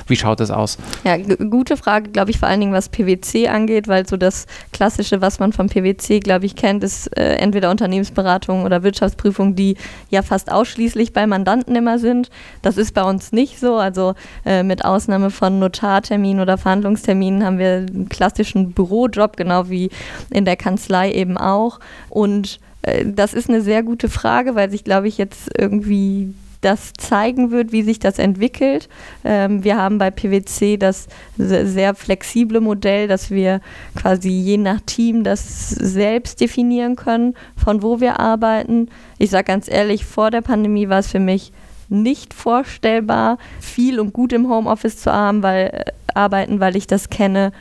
Wie 0.08 0.16
schaut 0.16 0.42
es 0.42 0.52
aus? 0.52 0.78
Ja, 1.04 1.18
gute 1.18 1.78
Frage, 1.78 2.10
glaube 2.10 2.32
ich, 2.32 2.40
vor 2.40 2.50
allen 2.50 2.60
Dingen, 2.60 2.74
was 2.74 2.90
PwC 2.90 3.48
angeht, 3.48 3.88
weil 3.88 4.08
so 4.08 4.18
das 4.18 4.46
Klassische, 4.72 5.22
was 5.22 5.40
man 5.40 5.54
vom 5.54 5.68
PwC, 5.68 6.20
glaube 6.20 6.46
ich, 6.46 6.56
kennt, 6.56 6.84
ist 6.84 7.08
äh, 7.18 7.36
entweder 7.36 7.72
Unternehmensberatung 7.72 8.64
oder 8.64 8.84
Wirtschaftsprüfung, 8.84 9.56
die 9.56 9.78
ja 10.10 10.22
fast 10.22 10.52
ausschließlich 10.52 11.14
bei 11.14 11.28
Mandanten 11.28 11.76
immer 11.76 12.00
sind. 12.00 12.30
Das 12.62 12.78
ist 12.78 12.94
bei 12.94 13.04
uns 13.04 13.32
nicht 13.32 13.60
so. 13.60 13.76
Also 13.76 14.16
äh, 14.46 14.64
mit 14.64 14.84
Ausnahme 14.84 15.30
von 15.30 15.60
Notarterminen 15.60 16.42
oder 16.42 16.58
Verhandlungsterminen 16.58 17.44
haben 17.46 17.60
wir 17.60 17.86
einen 17.88 18.10
klassischen 18.10 18.72
Bürojob, 18.72 19.38
genau 19.38 19.70
wie 19.70 19.90
in 20.30 20.46
der 20.46 20.58
Kanzlei 20.58 21.12
eben 21.12 21.38
auch. 21.38 21.80
Und 22.10 22.60
äh, 22.82 23.06
das 23.06 23.34
ist 23.34 23.50
eine 23.50 23.62
sehr 23.62 23.84
gute 23.84 24.10
Frage, 24.10 24.56
weil 24.56 24.70
sich, 24.70 24.84
glaube 24.84 25.08
ich, 25.08 25.18
jetzt 25.18 25.50
irgendwie 25.58 26.34
das 26.66 26.94
zeigen 26.98 27.52
wird, 27.52 27.72
wie 27.72 27.84
sich 27.84 28.00
das 28.00 28.18
entwickelt. 28.18 28.90
Ähm, 29.24 29.64
wir 29.64 29.78
haben 29.78 30.00
bei 30.00 30.10
PwC 30.10 30.78
das 30.78 31.08
sehr 31.38 31.94
flexible 31.94 32.60
Modell, 32.60 33.08
dass 33.08 33.30
wir 33.30 33.62
quasi 33.96 34.30
je 34.30 34.58
nach 34.58 34.82
Team 34.82 35.24
das 35.24 35.70
selbst 35.70 36.42
definieren 36.42 36.96
können, 36.96 37.36
von 37.56 37.84
wo 37.84 38.00
wir 38.00 38.20
arbeiten. 38.20 38.90
Ich 39.20 39.30
sage 39.30 39.46
ganz 39.46 39.70
ehrlich, 39.70 40.06
vor 40.06 40.32
der 40.32 40.42
Pandemie 40.42 40.90
war 40.90 41.00
es 41.00 41.08
für 41.12 41.20
mich 41.20 41.54
nicht 41.88 42.34
vorstellbar, 42.34 43.38
viel 43.60 44.00
und 44.00 44.12
gut 44.12 44.34
im 44.34 44.50
Homeoffice 44.50 44.98
zu 44.98 45.14
haben, 45.14 45.44
weil, 45.44 45.68
äh, 45.68 45.92
arbeiten, 46.16 46.60
weil 46.60 46.76
ich 46.76 46.88
das 46.88 47.10
kenne, 47.10 47.52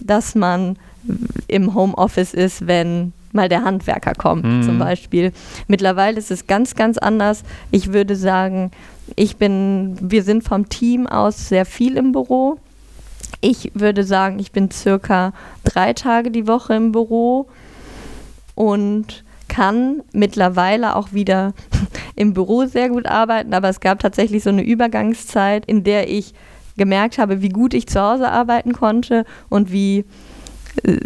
dass 0.00 0.36
man 0.36 0.78
im 1.48 1.74
Homeoffice 1.74 2.34
ist, 2.34 2.68
wenn 2.68 3.12
mal 3.38 3.48
der 3.48 3.64
Handwerker 3.64 4.14
kommt 4.14 4.44
mhm. 4.44 4.62
zum 4.62 4.78
Beispiel. 4.78 5.32
Mittlerweile 5.68 6.18
ist 6.18 6.30
es 6.30 6.46
ganz, 6.46 6.74
ganz 6.74 6.98
anders. 6.98 7.44
Ich 7.70 7.92
würde 7.92 8.16
sagen, 8.16 8.72
ich 9.14 9.36
bin, 9.36 9.96
wir 10.00 10.24
sind 10.24 10.42
vom 10.42 10.68
Team 10.68 11.06
aus 11.06 11.48
sehr 11.48 11.64
viel 11.64 11.96
im 11.96 12.12
Büro. 12.12 12.58
Ich 13.40 13.70
würde 13.74 14.02
sagen, 14.02 14.40
ich 14.40 14.50
bin 14.50 14.70
circa 14.70 15.32
drei 15.62 15.92
Tage 15.92 16.30
die 16.30 16.48
Woche 16.48 16.74
im 16.74 16.90
Büro 16.90 17.46
und 18.56 19.22
kann 19.46 20.02
mittlerweile 20.12 20.96
auch 20.96 21.12
wieder 21.12 21.54
im 22.16 22.34
Büro 22.34 22.66
sehr 22.66 22.88
gut 22.88 23.06
arbeiten, 23.06 23.54
aber 23.54 23.68
es 23.68 23.78
gab 23.78 24.00
tatsächlich 24.00 24.42
so 24.42 24.50
eine 24.50 24.62
Übergangszeit, 24.62 25.64
in 25.66 25.84
der 25.84 26.10
ich 26.10 26.34
gemerkt 26.76 27.18
habe, 27.18 27.40
wie 27.40 27.48
gut 27.48 27.72
ich 27.72 27.86
zu 27.86 28.00
Hause 28.00 28.30
arbeiten 28.30 28.72
konnte 28.72 29.24
und 29.48 29.70
wie 29.70 30.04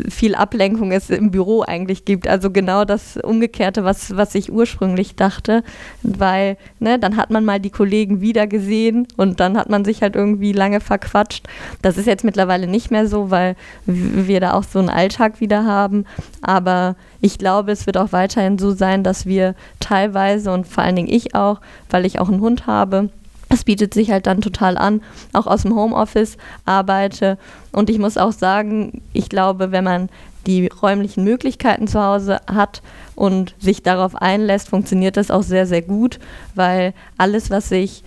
viel 0.09 0.35
Ablenkung 0.35 0.92
es 0.92 1.11
im 1.11 1.31
Büro 1.31 1.62
eigentlich 1.62 2.05
gibt. 2.05 2.29
Also 2.29 2.51
genau 2.51 2.85
das 2.85 3.16
Umgekehrte, 3.16 3.85
was, 3.85 4.16
was 4.16 4.35
ich 4.35 4.53
ursprünglich 4.53 5.16
dachte, 5.16 5.62
weil 6.03 6.57
ne, 6.79 6.98
dann 6.98 7.16
hat 7.16 7.31
man 7.31 7.44
mal 7.44 7.61
die 7.61 7.70
Kollegen 7.70 8.20
wieder 8.20 8.46
gesehen 8.46 9.09
und 9.16 9.40
dann 9.40 9.57
hat 9.57 9.70
man 9.70 9.85
sich 9.85 10.03
halt 10.03 10.16
irgendwie 10.16 10.53
lange 10.53 10.81
verquatscht. 10.81 11.46
Das 11.81 11.96
ist 11.96 12.07
jetzt 12.07 12.25
mittlerweile 12.25 12.66
nicht 12.66 12.90
mehr 12.90 13.07
so, 13.07 13.31
weil 13.31 13.57
wir 13.87 14.40
da 14.40 14.55
auch 14.55 14.64
so 14.64 14.79
einen 14.79 14.90
Alltag 14.90 15.40
wieder 15.40 15.64
haben. 15.64 16.05
Aber 16.42 16.96
ich 17.20 17.38
glaube, 17.38 17.72
es 17.72 17.87
wird 17.87 17.96
auch 17.96 18.12
weiterhin 18.12 18.59
so 18.59 18.72
sein, 18.72 19.03
dass 19.03 19.27
wir 19.27 19.55
teilweise 19.81 20.53
und 20.53 20.66
vor 20.66 20.85
allen 20.85 20.96
Dingen 20.96 21.12
ich 21.12 21.35
auch, 21.35 21.61
weil 21.88 22.05
ich 22.05 22.18
auch 22.18 22.29
einen 22.29 22.40
Hund 22.40 22.66
habe, 22.66 23.11
es 23.53 23.65
bietet 23.65 23.95
sich 23.95 24.11
halt 24.11 24.27
dann 24.27 24.41
total 24.41 24.79
an, 24.79 25.03
auch 25.33 25.47
aus 25.47 25.62
dem 25.62 25.75
Homeoffice 25.75 26.37
arbeite. 26.65 27.38
Und 27.71 27.91
ich 27.91 27.99
muss 27.99 28.17
auch 28.17 28.33
sagen, 28.33 29.03
ich 29.12 29.29
glaube, 29.29 29.73
wenn 29.73 29.85
man 29.85 30.09
die 30.47 30.67
räumlichen 30.67 31.23
Möglichkeiten 31.25 31.87
zu 31.87 32.03
Hause 32.03 32.41
hat 32.53 32.83
und 33.15 33.55
sich 33.61 33.83
darauf 33.83 34.17
einlässt, 34.17 34.69
funktioniert 34.69 35.17
das 35.17 35.31
auch 35.31 35.43
sehr, 35.43 35.67
sehr 35.67 35.83
gut, 35.83 36.19
weil 36.55 36.95
alles, 37.17 37.51
was 37.51 37.71
ich 37.71 38.03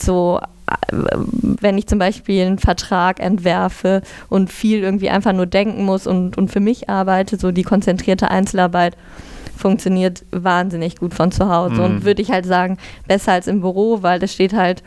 so, 0.00 0.40
äh, 0.70 0.96
wenn 1.32 1.76
ich 1.76 1.88
zum 1.88 1.98
Beispiel 1.98 2.46
einen 2.46 2.58
Vertrag 2.58 3.18
entwerfe 3.18 4.02
und 4.28 4.52
viel 4.52 4.80
irgendwie 4.80 5.10
einfach 5.10 5.32
nur 5.32 5.46
denken 5.46 5.84
muss 5.84 6.06
und, 6.06 6.38
und 6.38 6.52
für 6.52 6.60
mich 6.60 6.88
arbeite, 6.88 7.36
so 7.36 7.50
die 7.50 7.64
konzentrierte 7.64 8.30
Einzelarbeit, 8.30 8.96
funktioniert 9.58 10.24
wahnsinnig 10.30 10.96
gut 10.96 11.14
von 11.14 11.32
zu 11.32 11.48
Hause. 11.48 11.74
Mhm. 11.74 11.80
Und 11.80 12.04
würde 12.04 12.22
ich 12.22 12.30
halt 12.30 12.46
sagen, 12.46 12.78
besser 13.06 13.32
als 13.32 13.46
im 13.46 13.60
Büro, 13.60 14.02
weil 14.02 14.18
das 14.18 14.32
steht 14.32 14.54
halt 14.54 14.82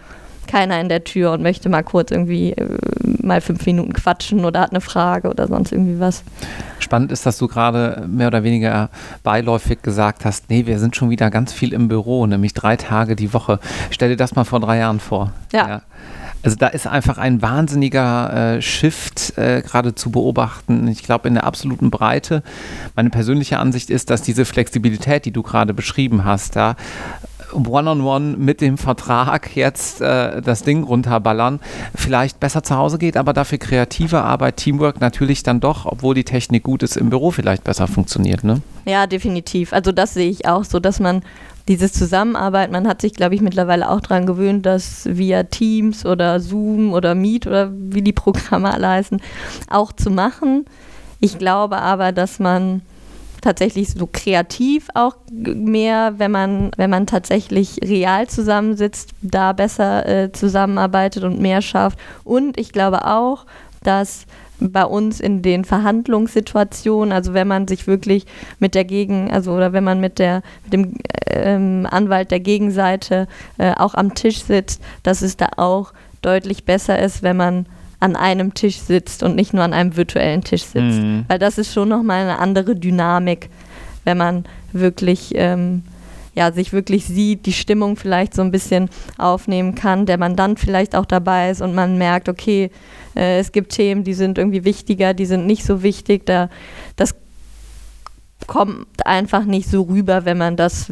keiner 0.47 0.81
in 0.81 0.89
der 0.89 1.03
Tür 1.03 1.31
und 1.31 1.43
möchte 1.43 1.69
mal 1.69 1.83
kurz 1.83 2.11
irgendwie 2.11 2.53
äh, 2.53 2.77
mal 3.21 3.41
fünf 3.41 3.65
Minuten 3.65 3.93
quatschen 3.93 4.43
oder 4.43 4.61
hat 4.61 4.71
eine 4.71 4.81
Frage 4.81 5.29
oder 5.29 5.47
sonst 5.47 5.71
irgendwie 5.71 5.99
was. 5.99 6.23
Spannend 6.79 7.11
ist, 7.11 7.25
dass 7.25 7.37
du 7.37 7.47
gerade 7.47 8.05
mehr 8.07 8.27
oder 8.27 8.43
weniger 8.43 8.89
beiläufig 9.23 9.81
gesagt 9.81 10.25
hast, 10.25 10.49
nee, 10.49 10.65
wir 10.65 10.79
sind 10.79 10.95
schon 10.95 11.09
wieder 11.09 11.29
ganz 11.29 11.53
viel 11.53 11.73
im 11.73 11.87
Büro, 11.87 12.25
nämlich 12.25 12.53
drei 12.53 12.75
Tage 12.75 13.15
die 13.15 13.33
Woche. 13.33 13.59
Stell 13.91 14.09
dir 14.09 14.17
das 14.17 14.35
mal 14.35 14.43
vor 14.43 14.59
drei 14.59 14.79
Jahren 14.79 14.99
vor. 14.99 15.31
ja. 15.53 15.67
ja. 15.67 15.81
Also 16.43 16.55
da 16.57 16.67
ist 16.67 16.87
einfach 16.87 17.17
ein 17.17 17.41
wahnsinniger 17.41 18.55
äh, 18.55 18.61
Shift 18.61 19.37
äh, 19.37 19.61
gerade 19.61 19.93
zu 19.93 20.11
beobachten. 20.11 20.87
Ich 20.87 21.03
glaube 21.03 21.27
in 21.27 21.35
der 21.35 21.43
absoluten 21.43 21.91
Breite. 21.91 22.41
Meine 22.95 23.09
persönliche 23.09 23.59
Ansicht 23.59 23.89
ist, 23.89 24.09
dass 24.09 24.21
diese 24.21 24.45
Flexibilität, 24.45 25.25
die 25.25 25.31
du 25.31 25.43
gerade 25.43 25.73
beschrieben 25.73 26.25
hast, 26.25 26.55
da 26.55 26.75
One-on-One 27.53 28.01
-on 28.01 28.01
-one 28.01 28.37
mit 28.37 28.61
dem 28.61 28.77
Vertrag 28.77 29.55
jetzt 29.55 30.01
äh, 30.01 30.41
das 30.41 30.63
Ding 30.63 30.83
runterballern, 30.83 31.59
vielleicht 31.95 32.39
besser 32.39 32.63
zu 32.63 32.75
Hause 32.75 32.97
geht, 32.97 33.17
aber 33.17 33.33
dafür 33.33 33.57
kreative 33.57 34.21
Arbeit, 34.21 34.57
Teamwork 34.57 35.01
natürlich 35.01 35.43
dann 35.43 35.59
doch, 35.59 35.85
obwohl 35.85 36.15
die 36.15 36.23
Technik 36.23 36.63
gut 36.63 36.83
ist, 36.83 36.97
im 36.97 37.09
Büro 37.09 37.31
vielleicht 37.31 37.63
besser 37.63 37.87
funktioniert. 37.87 38.43
Ne? 38.43 38.61
Ja, 38.85 39.07
definitiv. 39.07 39.73
Also 39.73 39.91
das 39.91 40.13
sehe 40.13 40.29
ich 40.29 40.47
auch 40.47 40.63
so, 40.63 40.79
dass 40.79 40.99
man 40.99 41.23
dieses 41.67 41.93
Zusammenarbeit, 41.93 42.71
man 42.71 42.87
hat 42.87 43.01
sich, 43.01 43.13
glaube 43.13 43.35
ich, 43.35 43.41
mittlerweile 43.41 43.89
auch 43.89 44.01
daran 44.01 44.25
gewöhnt, 44.25 44.65
dass 44.65 45.05
via 45.05 45.43
Teams 45.43 46.05
oder 46.05 46.39
Zoom 46.39 46.93
oder 46.93 47.15
Meet 47.15 47.47
oder 47.47 47.71
wie 47.71 48.01
die 48.01 48.13
Programme 48.13 48.71
alle 48.73 48.89
heißen, 48.89 49.21
auch 49.69 49.91
zu 49.91 50.09
machen. 50.09 50.65
Ich 51.19 51.37
glaube 51.37 51.77
aber, 51.77 52.11
dass 52.11 52.39
man 52.39 52.81
tatsächlich 53.41 53.89
so 53.89 54.07
kreativ 54.11 54.87
auch 54.93 55.15
mehr, 55.31 56.13
wenn 56.17 56.31
man, 56.31 56.71
wenn 56.77 56.89
man 56.89 57.07
tatsächlich 57.07 57.79
real 57.83 58.27
zusammensitzt, 58.27 59.11
da 59.21 59.53
besser 59.53 60.05
äh, 60.07 60.31
zusammenarbeitet 60.31 61.23
und 61.23 61.39
mehr 61.39 61.61
schafft. 61.61 61.99
Und 62.23 62.59
ich 62.59 62.71
glaube 62.71 63.05
auch, 63.05 63.45
dass 63.83 64.25
bei 64.61 64.85
uns 64.85 65.19
in 65.19 65.41
den 65.41 65.65
Verhandlungssituationen, 65.65 67.11
also 67.11 67.33
wenn 67.33 67.47
man 67.47 67.67
sich 67.67 67.87
wirklich 67.87 68.25
mit 68.59 68.75
der 68.75 68.85
Gegen, 68.85 69.31
also 69.31 69.53
oder 69.53 69.73
wenn 69.73 69.83
man 69.83 69.99
mit 69.99 70.19
der 70.19 70.43
mit 70.63 70.73
dem 70.73 70.93
ähm, 71.27 71.87
Anwalt 71.89 72.31
der 72.31 72.39
Gegenseite 72.39 73.27
äh, 73.57 73.73
auch 73.73 73.95
am 73.95 74.13
Tisch 74.13 74.43
sitzt, 74.43 74.81
dass 75.03 75.21
es 75.21 75.37
da 75.37 75.49
auch 75.57 75.93
deutlich 76.21 76.65
besser 76.65 76.99
ist, 76.99 77.23
wenn 77.23 77.37
man 77.37 77.65
an 77.99 78.15
einem 78.15 78.53
Tisch 78.53 78.79
sitzt 78.79 79.23
und 79.23 79.35
nicht 79.35 79.53
nur 79.53 79.63
an 79.63 79.73
einem 79.73 79.95
virtuellen 79.95 80.43
Tisch 80.43 80.63
sitzt. 80.63 81.01
Mhm. 81.01 81.25
Weil 81.27 81.39
das 81.39 81.57
ist 81.57 81.73
schon 81.73 81.89
nochmal 81.89 82.21
eine 82.21 82.39
andere 82.39 82.75
Dynamik, 82.75 83.49
wenn 84.03 84.17
man 84.17 84.45
wirklich, 84.73 85.31
ähm, 85.35 85.83
ja, 86.33 86.51
sich 86.51 86.73
wirklich 86.73 87.05
sieht, 87.05 87.45
die 87.45 87.53
Stimmung 87.53 87.95
vielleicht 87.95 88.33
so 88.33 88.41
ein 88.41 88.51
bisschen 88.51 88.89
aufnehmen 89.17 89.75
kann, 89.75 90.05
der 90.07 90.17
man 90.17 90.35
dann 90.35 90.57
vielleicht 90.57 90.95
auch 90.95 91.05
dabei 91.05 91.51
ist 91.51 91.61
und 91.61 91.75
man 91.75 91.97
merkt, 91.97 92.27
okay, 92.27 92.71
äh, 93.15 93.39
es 93.39 93.51
gibt 93.51 93.73
Themen, 93.73 94.03
die 94.03 94.13
sind 94.13 94.37
irgendwie 94.37 94.63
wichtiger, 94.63 95.13
die 95.13 95.25
sind 95.25 95.45
nicht 95.45 95.63
so 95.63 95.83
wichtig. 95.83 96.25
Da, 96.25 96.49
das 96.95 97.15
kommt 98.47 99.05
einfach 99.05 99.45
nicht 99.45 99.69
so 99.69 99.83
rüber, 99.83 100.25
wenn 100.25 100.37
man 100.37 100.55
das 100.55 100.91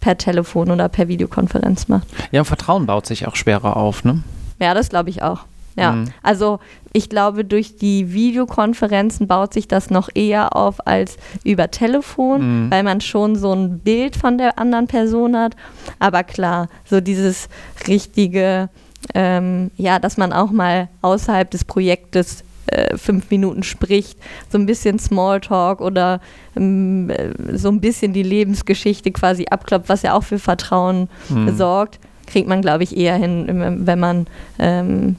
per 0.00 0.18
Telefon 0.18 0.70
oder 0.70 0.88
per 0.88 1.08
Videokonferenz 1.08 1.88
macht. 1.88 2.06
Ja, 2.30 2.44
Vertrauen 2.44 2.86
baut 2.86 3.06
sich 3.06 3.26
auch 3.26 3.36
schwerer 3.36 3.76
auf, 3.76 4.04
ne? 4.04 4.22
Ja, 4.60 4.74
das 4.74 4.90
glaube 4.90 5.10
ich 5.10 5.22
auch. 5.22 5.44
Ja, 5.76 5.92
mhm. 5.92 6.12
also 6.22 6.60
ich 6.92 7.08
glaube, 7.08 7.44
durch 7.44 7.76
die 7.76 8.12
Videokonferenzen 8.12 9.26
baut 9.26 9.52
sich 9.52 9.66
das 9.66 9.90
noch 9.90 10.08
eher 10.14 10.54
auf 10.54 10.86
als 10.86 11.16
über 11.42 11.70
Telefon, 11.70 12.66
mhm. 12.66 12.70
weil 12.70 12.84
man 12.84 13.00
schon 13.00 13.34
so 13.34 13.52
ein 13.52 13.80
Bild 13.80 14.14
von 14.14 14.38
der 14.38 14.58
anderen 14.58 14.86
Person 14.86 15.36
hat. 15.36 15.56
Aber 15.98 16.22
klar, 16.22 16.68
so 16.84 17.00
dieses 17.00 17.48
richtige, 17.88 18.68
ähm, 19.14 19.70
ja, 19.76 19.98
dass 19.98 20.16
man 20.16 20.32
auch 20.32 20.50
mal 20.50 20.88
außerhalb 21.02 21.50
des 21.50 21.64
Projektes 21.64 22.44
äh, 22.66 22.96
fünf 22.96 23.30
Minuten 23.30 23.62
spricht, 23.62 24.18
so 24.50 24.56
ein 24.56 24.66
bisschen 24.66 24.98
Smalltalk 24.98 25.80
oder 25.80 26.20
ähm, 26.56 27.10
äh, 27.10 27.56
so 27.56 27.68
ein 27.68 27.80
bisschen 27.80 28.12
die 28.12 28.22
Lebensgeschichte 28.22 29.10
quasi 29.10 29.46
abklopft, 29.50 29.88
was 29.88 30.02
ja 30.02 30.14
auch 30.14 30.24
für 30.24 30.38
Vertrauen 30.38 31.08
mhm. 31.28 31.54
sorgt, 31.56 31.98
kriegt 32.26 32.48
man, 32.48 32.62
glaube 32.62 32.84
ich, 32.84 32.96
eher 32.96 33.16
hin, 33.16 33.82
wenn 33.86 33.98
man 33.98 34.26
ähm, 34.58 35.16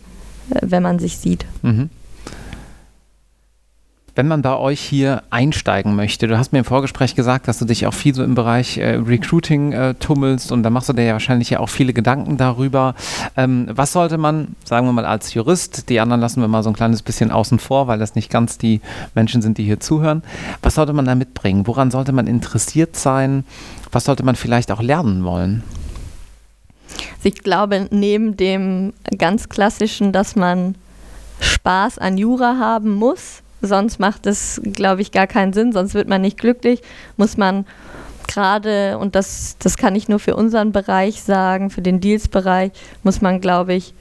wenn 0.61 0.83
man 0.83 0.99
sich 0.99 1.17
sieht. 1.17 1.45
Mhm. 1.61 1.89
Wenn 4.15 4.29
man 4.29 4.41
bei 4.41 4.55
euch 4.55 4.79
hier 4.79 5.23
einsteigen 5.29 5.95
möchte, 5.95 6.27
du 6.27 6.37
hast 6.37 6.53
mir 6.53 6.59
im 6.59 6.65
Vorgespräch 6.65 7.15
gesagt, 7.15 7.49
dass 7.49 7.59
du 7.59 7.65
dich 7.65 7.85
auch 7.85 7.93
viel 7.93 8.15
so 8.15 8.23
im 8.23 8.33
Bereich 8.33 8.77
äh, 8.77 8.95
Recruiting 8.95 9.73
äh, 9.73 9.93
tummelst 9.95 10.53
und 10.53 10.63
da 10.63 10.69
machst 10.69 10.87
du 10.87 10.93
dir 10.93 11.03
ja 11.03 11.13
wahrscheinlich 11.13 11.49
ja 11.49 11.59
auch 11.59 11.67
viele 11.67 11.91
Gedanken 11.91 12.37
darüber. 12.37 12.95
Ähm, 13.35 13.67
was 13.69 13.91
sollte 13.91 14.17
man, 14.17 14.55
sagen 14.63 14.87
wir 14.87 14.93
mal 14.93 15.05
als 15.05 15.33
Jurist, 15.33 15.89
die 15.89 15.99
anderen 15.99 16.21
lassen 16.21 16.39
wir 16.39 16.47
mal 16.47 16.63
so 16.63 16.69
ein 16.69 16.75
kleines 16.75 17.01
bisschen 17.01 17.29
außen 17.29 17.59
vor, 17.59 17.87
weil 17.87 17.99
das 17.99 18.15
nicht 18.15 18.31
ganz 18.31 18.57
die 18.57 18.79
Menschen 19.15 19.41
sind, 19.41 19.57
die 19.57 19.65
hier 19.65 19.81
zuhören. 19.81 20.23
Was 20.61 20.75
sollte 20.75 20.93
man 20.93 21.03
da 21.03 21.15
mitbringen? 21.15 21.67
Woran 21.67 21.91
sollte 21.91 22.13
man 22.13 22.25
interessiert 22.25 22.95
sein? 22.95 23.43
Was 23.91 24.05
sollte 24.05 24.23
man 24.23 24.35
vielleicht 24.35 24.71
auch 24.71 24.81
lernen 24.81 25.25
wollen? 25.25 25.63
ich 27.25 27.41
glaube, 27.41 27.87
neben 27.89 28.37
dem 28.37 28.93
ganz 29.17 29.49
klassischen, 29.49 30.11
dass 30.11 30.35
man 30.35 30.75
Spaß 31.39 31.97
an 31.97 32.17
Jura 32.17 32.57
haben 32.59 32.91
muss, 32.91 33.41
sonst 33.61 33.99
macht 33.99 34.25
es, 34.25 34.61
glaube 34.63 35.01
ich, 35.01 35.11
gar 35.11 35.27
keinen 35.27 35.53
Sinn, 35.53 35.71
sonst 35.71 35.93
wird 35.93 36.07
man 36.07 36.21
nicht 36.21 36.37
glücklich, 36.37 36.81
muss 37.17 37.37
man 37.37 37.65
gerade, 38.27 38.97
und 38.97 39.15
das, 39.15 39.55
das 39.59 39.77
kann 39.77 39.95
ich 39.95 40.09
nur 40.09 40.19
für 40.19 40.35
unseren 40.35 40.71
Bereich 40.71 41.21
sagen, 41.21 41.69
für 41.69 41.81
den 41.81 41.99
Deals-Bereich, 41.99 42.71
muss 43.03 43.21
man, 43.21 43.41
glaube 43.41 43.73
ich, 43.73 43.93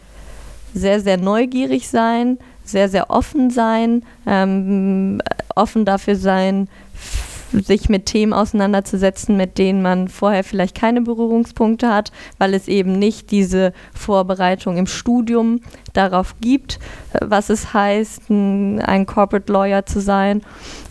sehr, 0.73 1.01
sehr 1.01 1.19
neugierig 1.19 1.89
sein, 1.89 2.39
sehr, 2.65 2.89
sehr 2.89 3.11
offen 3.11 3.51
sein, 3.51 4.05
ähm, 4.27 5.21
offen 5.55 5.85
dafür 5.85 6.17
sein, 6.17 6.69
sich 7.63 7.89
mit 7.89 8.07
Themen 8.07 8.33
auseinanderzusetzen, 8.33 9.37
mit 9.37 9.59
denen 9.59 9.83
man 9.83 10.09
vorher 10.09 10.45
vielleicht 10.45 10.75
keine 10.75 11.03
Berührungspunkte 11.03 11.89
hat, 11.89 12.13
weil 12.39 12.55
es 12.55 12.69
eben 12.69 12.99
nicht 12.99 13.31
diese 13.31 13.73
Vorbereitung 13.95 14.77
im 14.77 14.87
Studium 14.87 15.61
darauf 15.93 16.35
gibt, 16.41 16.79
was 17.21 17.51
es 17.51 17.73
heißt, 17.73 18.31
ein 18.31 19.07
Corporate 19.07 19.53
Lawyer 19.53 19.87
zu 19.87 20.01
sein. 20.01 20.43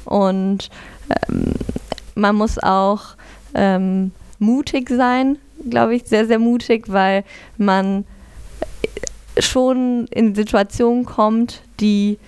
Und 0.05 0.69
ähm, 1.29 1.53
man 2.15 2.35
muss 2.35 2.57
auch 2.59 3.15
ähm, 3.53 4.11
mutig 4.39 4.89
sein, 4.89 5.37
glaube 5.69 5.95
ich, 5.95 6.03
sehr, 6.05 6.27
sehr 6.27 6.39
mutig, 6.39 6.91
weil 6.91 7.23
man 7.57 8.05
schon 9.39 10.05
in 10.11 10.35
Situationen 10.35 11.05
kommt, 11.05 11.61
die, 11.79 12.19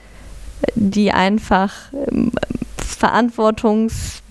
die 0.75 1.11
einfach 1.11 1.73
ähm, 1.93 2.31
Verantwortungs 3.05 4.23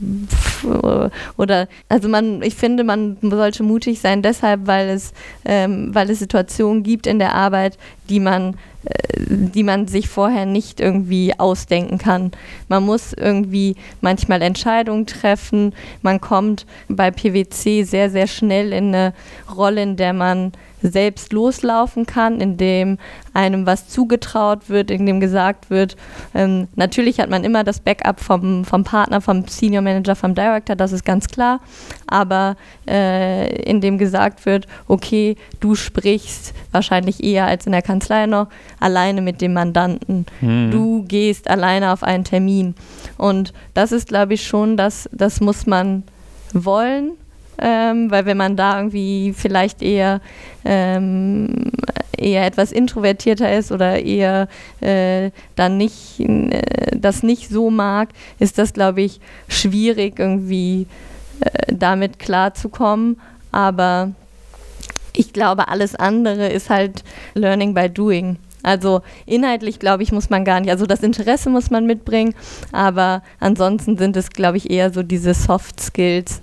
oder 1.36 1.68
also 1.88 2.08
man, 2.08 2.42
ich 2.42 2.56
finde, 2.56 2.82
man 2.82 3.16
sollte 3.22 3.62
mutig 3.62 4.00
sein 4.00 4.20
deshalb, 4.20 4.66
weil 4.66 4.88
es, 4.88 5.12
ähm, 5.44 5.94
weil 5.94 6.10
es 6.10 6.18
Situationen 6.18 6.82
gibt 6.82 7.06
in 7.06 7.20
der 7.20 7.36
Arbeit, 7.36 7.78
die 8.08 8.18
man, 8.18 8.56
äh, 8.84 9.28
die 9.28 9.62
man 9.62 9.86
sich 9.86 10.08
vorher 10.08 10.44
nicht 10.44 10.80
irgendwie 10.80 11.38
ausdenken 11.38 11.98
kann. 11.98 12.32
Man 12.68 12.82
muss 12.82 13.12
irgendwie 13.12 13.76
manchmal 14.00 14.42
Entscheidungen 14.42 15.06
treffen. 15.06 15.72
Man 16.02 16.20
kommt 16.20 16.66
bei 16.88 17.12
PwC 17.12 17.84
sehr, 17.84 18.10
sehr 18.10 18.26
schnell 18.26 18.72
in 18.72 18.88
eine 18.88 19.14
Rolle, 19.54 19.84
in 19.84 19.96
der 19.96 20.12
man 20.12 20.50
selbst 20.84 21.32
loslaufen 21.32 22.06
kann, 22.06 22.40
in 22.40 22.56
dem 22.56 22.98
einem 23.32 23.66
was 23.66 23.88
zugetraut 23.88 24.68
wird, 24.68 24.90
in 24.90 25.06
dem 25.06 25.18
gesagt 25.18 25.70
wird, 25.70 25.96
ähm, 26.34 26.68
natürlich 26.76 27.20
hat 27.20 27.30
man 27.30 27.42
immer 27.42 27.64
das 27.64 27.80
Backup 27.80 28.20
vom, 28.20 28.64
vom 28.64 28.84
Partner, 28.84 29.20
vom 29.20 29.48
Senior 29.48 29.82
Manager, 29.82 30.14
vom 30.14 30.34
Director, 30.34 30.76
das 30.76 30.92
ist 30.92 31.04
ganz 31.04 31.28
klar, 31.28 31.60
aber 32.06 32.56
äh, 32.86 33.62
in 33.62 33.80
dem 33.80 33.98
gesagt 33.98 34.44
wird, 34.46 34.66
okay, 34.86 35.36
du 35.60 35.74
sprichst 35.74 36.54
wahrscheinlich 36.70 37.24
eher 37.24 37.46
als 37.46 37.66
in 37.66 37.72
der 37.72 37.82
Kanzlei 37.82 38.26
noch 38.26 38.48
alleine 38.78 39.22
mit 39.22 39.40
dem 39.40 39.54
Mandanten. 39.54 40.26
Mhm. 40.40 40.70
Du 40.70 41.04
gehst 41.04 41.48
alleine 41.48 41.92
auf 41.92 42.02
einen 42.02 42.24
Termin. 42.24 42.74
Und 43.16 43.52
das 43.72 43.92
ist, 43.92 44.08
glaube 44.08 44.34
ich, 44.34 44.46
schon, 44.46 44.76
das, 44.76 45.08
das 45.12 45.40
muss 45.40 45.66
man 45.66 46.04
wollen 46.52 47.12
ähm, 47.58 48.10
weil 48.10 48.26
wenn 48.26 48.36
man 48.36 48.56
da 48.56 48.78
irgendwie 48.78 49.32
vielleicht 49.36 49.82
eher 49.82 50.20
ähm, 50.64 51.70
eher 52.16 52.46
etwas 52.46 52.72
introvertierter 52.72 53.56
ist 53.56 53.72
oder 53.72 54.02
eher 54.02 54.48
äh, 54.80 55.30
dann 55.56 55.76
nicht 55.76 56.20
äh, 56.20 56.62
das 56.96 57.22
nicht 57.22 57.48
so 57.48 57.70
mag, 57.70 58.08
ist 58.38 58.58
das 58.58 58.72
glaube 58.72 59.02
ich 59.02 59.20
schwierig 59.48 60.18
irgendwie 60.18 60.86
äh, 61.40 61.74
damit 61.74 62.18
klarzukommen. 62.18 63.20
Aber 63.52 64.12
ich 65.16 65.32
glaube, 65.32 65.68
alles 65.68 65.94
andere 65.94 66.48
ist 66.48 66.70
halt 66.70 67.04
Learning 67.34 67.74
by 67.74 67.88
Doing. 67.88 68.36
Also 68.64 69.02
inhaltlich, 69.26 69.78
glaube 69.78 70.02
ich, 70.02 70.10
muss 70.10 70.30
man 70.30 70.44
gar 70.44 70.58
nicht, 70.58 70.70
also 70.70 70.86
das 70.86 71.02
Interesse 71.02 71.50
muss 71.50 71.70
man 71.70 71.84
mitbringen, 71.86 72.34
aber 72.72 73.22
ansonsten 73.38 73.98
sind 73.98 74.16
es, 74.16 74.30
glaube 74.30 74.56
ich, 74.56 74.70
eher 74.70 74.90
so 74.90 75.02
diese 75.02 75.34
Soft 75.34 75.80
Skills, 75.80 76.40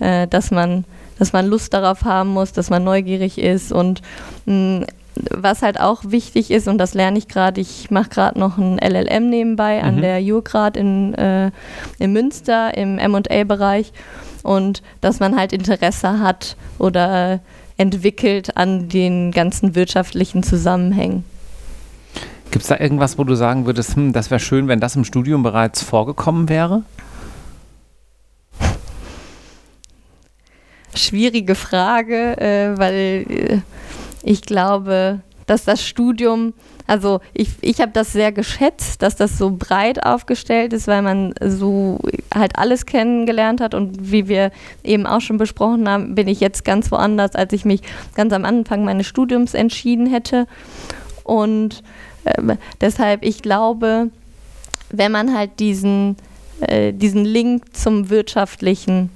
äh, 0.00 0.26
dass 0.26 0.50
man 0.50 0.84
dass 1.18 1.34
man 1.34 1.46
Lust 1.46 1.74
darauf 1.74 2.04
haben 2.04 2.30
muss, 2.30 2.52
dass 2.52 2.70
man 2.70 2.82
neugierig 2.82 3.36
ist 3.36 3.72
und 3.72 4.00
mh, 4.46 4.86
was 5.30 5.62
halt 5.62 5.78
auch 5.78 6.02
wichtig 6.06 6.50
ist, 6.50 6.66
und 6.66 6.78
das 6.78 6.94
lerne 6.94 7.18
ich 7.18 7.28
gerade, 7.28 7.60
ich 7.60 7.90
mache 7.90 8.08
gerade 8.08 8.38
noch 8.38 8.58
ein 8.58 8.78
LLM 8.78 9.28
nebenbei 9.28 9.78
mhm. 9.78 9.84
an 9.84 10.00
der 10.00 10.22
Jurgrad 10.22 10.76
in, 10.76 11.14
äh, 11.14 11.50
in 11.98 12.12
Münster 12.12 12.76
im 12.76 12.96
MA-Bereich 12.96 13.92
und 14.42 14.82
dass 15.00 15.20
man 15.20 15.36
halt 15.36 15.52
Interesse 15.52 16.20
hat 16.20 16.56
oder 16.78 17.40
entwickelt 17.76 18.56
an 18.56 18.88
den 18.88 19.30
ganzen 19.32 19.74
wirtschaftlichen 19.74 20.42
Zusammenhängen. 20.42 21.24
Gibt 22.50 22.62
es 22.62 22.68
da 22.68 22.78
irgendwas, 22.78 23.16
wo 23.16 23.24
du 23.24 23.34
sagen 23.34 23.66
würdest, 23.66 23.94
hm, 23.94 24.12
das 24.12 24.30
wäre 24.30 24.40
schön, 24.40 24.68
wenn 24.68 24.80
das 24.80 24.96
im 24.96 25.04
Studium 25.04 25.42
bereits 25.42 25.82
vorgekommen 25.82 26.48
wäre? 26.48 26.82
Schwierige 31.00 31.54
Frage, 31.54 32.36
äh, 32.38 32.78
weil 32.78 33.26
äh, 33.28 33.58
ich 34.22 34.42
glaube, 34.42 35.20
dass 35.46 35.64
das 35.64 35.84
Studium, 35.84 36.54
also 36.86 37.20
ich, 37.34 37.50
ich 37.60 37.80
habe 37.80 37.90
das 37.92 38.12
sehr 38.12 38.30
geschätzt, 38.30 39.02
dass 39.02 39.16
das 39.16 39.36
so 39.36 39.50
breit 39.50 40.04
aufgestellt 40.04 40.72
ist, 40.72 40.86
weil 40.86 41.02
man 41.02 41.34
so 41.44 41.98
halt 42.32 42.56
alles 42.56 42.86
kennengelernt 42.86 43.60
hat 43.60 43.74
und 43.74 44.12
wie 44.12 44.28
wir 44.28 44.52
eben 44.84 45.06
auch 45.06 45.20
schon 45.20 45.38
besprochen 45.38 45.88
haben, 45.88 46.14
bin 46.14 46.28
ich 46.28 46.38
jetzt 46.38 46.64
ganz 46.64 46.92
woanders, 46.92 47.34
als 47.34 47.52
ich 47.52 47.64
mich 47.64 47.80
ganz 48.14 48.32
am 48.32 48.44
Anfang 48.44 48.84
meines 48.84 49.06
Studiums 49.06 49.54
entschieden 49.54 50.06
hätte. 50.06 50.46
Und 51.24 51.82
äh, 52.24 52.56
deshalb, 52.80 53.24
ich 53.24 53.42
glaube, 53.42 54.10
wenn 54.90 55.10
man 55.10 55.36
halt 55.36 55.58
diesen, 55.58 56.16
äh, 56.60 56.92
diesen 56.92 57.24
Link 57.24 57.76
zum 57.76 58.10
Wirtschaftlichen 58.10 59.10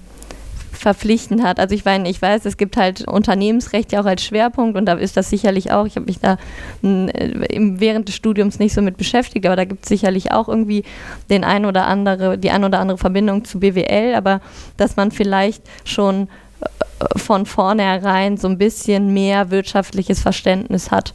verpflichtend 0.76 1.42
hat. 1.42 1.60
Also 1.60 1.74
ich 1.74 1.84
meine, 1.84 2.08
ich 2.08 2.20
weiß, 2.20 2.44
es 2.44 2.56
gibt 2.56 2.76
halt 2.76 3.06
Unternehmensrecht 3.06 3.92
ja 3.92 4.00
auch 4.00 4.06
als 4.06 4.24
Schwerpunkt 4.24 4.76
und 4.76 4.86
da 4.86 4.94
ist 4.94 5.16
das 5.16 5.30
sicherlich 5.30 5.72
auch, 5.72 5.86
ich 5.86 5.96
habe 5.96 6.06
mich 6.06 6.20
da 6.20 6.38
äh, 6.82 7.32
während 7.58 8.08
des 8.08 8.14
Studiums 8.14 8.58
nicht 8.58 8.74
so 8.74 8.82
mit 8.82 8.96
beschäftigt, 8.96 9.46
aber 9.46 9.56
da 9.56 9.64
gibt 9.64 9.84
es 9.84 9.88
sicherlich 9.88 10.32
auch 10.32 10.48
irgendwie 10.48 10.84
den 11.30 11.44
ein 11.44 11.64
oder 11.64 11.86
andere, 11.86 12.38
die 12.38 12.50
ein 12.50 12.64
oder 12.64 12.80
andere 12.80 12.98
Verbindung 12.98 13.44
zu 13.44 13.60
BWL, 13.60 14.14
aber 14.14 14.40
dass 14.76 14.96
man 14.96 15.10
vielleicht 15.10 15.62
schon 15.84 16.28
äh, 16.60 17.18
von 17.18 17.46
vornherein 17.46 18.36
so 18.36 18.48
ein 18.48 18.58
bisschen 18.58 19.12
mehr 19.14 19.50
wirtschaftliches 19.50 20.20
Verständnis 20.20 20.90
hat 20.90 21.14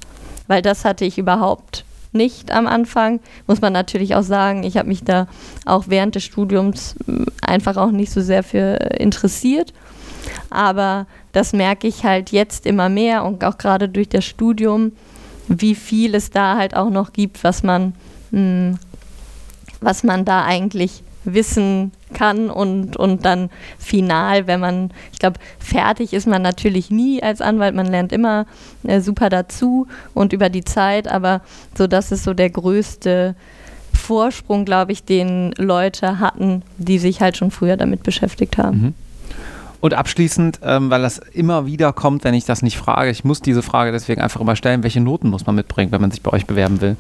weil 0.50 0.63
das 0.63 0.84
hatte 0.84 1.06
ich 1.06 1.17
überhaupt 1.17 1.86
nicht 2.12 2.52
am 2.52 2.67
Anfang. 2.67 3.19
Muss 3.48 3.62
man 3.62 3.74
natürlich 3.74 4.15
auch 4.15 4.24
sagen, 4.24 4.63
ich 4.63 4.78
habe 4.78 4.88
mich 4.88 5.04
da 5.04 5.28
auch 5.65 5.86
während 5.88 6.15
des 6.15 6.24
Studiums 6.24 6.95
hm, 7.06 7.26
einfach 7.41 7.78
auch 7.78 7.91
nicht 7.91 8.12
so 8.12 8.22
sehr 8.22 8.43
für 8.43 8.80
äh, 8.80 9.02
interessiert. 9.02 9.74
Aber 10.50 11.08
das 11.32 11.54
merke 11.54 11.88
ich 11.88 12.04
halt 12.04 12.32
jetzt 12.32 12.65
immer 12.65 12.89
mehr 12.89 13.24
und 13.24 13.43
auch 13.43 13.58
gerade 13.58 13.89
durch 13.89 14.10
das 14.10 14.26
Studium, 14.26 14.91
wie 15.48 15.76
viel 15.76 16.15
es 16.15 16.30
da 16.30 16.58
halt 16.58 16.76
auch 16.76 16.89
noch 16.89 17.13
gibt, 17.13 17.43
was 17.43 17.63
man, 17.63 17.93
mh, 18.32 18.39
hm, 18.39 18.80
was 19.82 20.04
man 20.04 20.26
da 20.26 20.43
eigentlich 20.43 21.04
wissen 21.24 21.91
kann 22.13 22.50
und, 22.50 22.98
und 22.98 23.26
dann 23.26 23.50
final, 23.78 24.48
wenn 24.48 24.60
man, 24.60 24.91
ich 25.12 25.19
glaube, 25.19 25.39
fertig 25.60 26.13
ist 26.13 26.28
man 26.28 26.41
natürlich 26.41 26.89
nie 26.91 27.22
als 27.22 27.41
Anwalt, 27.41 27.76
man 27.76 27.88
lernt 27.88 28.12
immer 28.12 28.45
äh, 28.84 29.02
super 29.02 29.30
dazu 29.30 29.88
und 30.13 30.34
über 30.34 30.50
die 30.50 30.63
Zeit, 30.63 31.08
aber 31.08 31.41
so 31.78 31.88
das 31.88 32.12
ist 32.12 32.24
so 32.24 32.34
der 32.34 32.50
größte 32.50 33.36
Vorsprung, 33.93 34.65
glaube 34.65 34.91
ich, 34.91 35.04
den 35.04 35.54
Leute 35.58 36.19
hatten, 36.19 36.63
die 36.78 37.00
sich 37.00 37.22
halt 37.22 37.38
schon 37.38 37.52
früher 37.52 37.78
damit 37.78 38.04
beschäftigt 38.04 38.58
haben. 38.58 38.82
Mhm. 38.82 38.93
Und 39.82 39.93
abschließend, 39.93 40.60
ähm, 40.63 40.89
weil 40.89 41.02
das 41.02 41.19
immer 41.19 41.65
wieder 41.65 41.93
kommt, 41.93 42.26
wenn 42.26 42.34
ich 42.34 42.43
das 42.43 42.62
nicht 42.62 42.78
frage, 42.78 43.12
ich 43.12 43.24
muss 43.24 43.41
diese 43.41 43.62
Frage 43.62 43.91
deswegen 43.91 44.22
einfach 44.22 44.41
immer 44.41 44.58
stellen, 44.58 44.84
welche 44.84 45.00
Noten 45.00 45.30
muss 45.30 45.45
man 45.45 45.56
mitbringen, 45.56 45.91
wenn 45.91 46.02
man 46.02 46.12
sich 46.12 46.22
bei 46.22 46.32
euch 46.32 46.45
bewerben 46.45 46.82
will? 46.82 46.98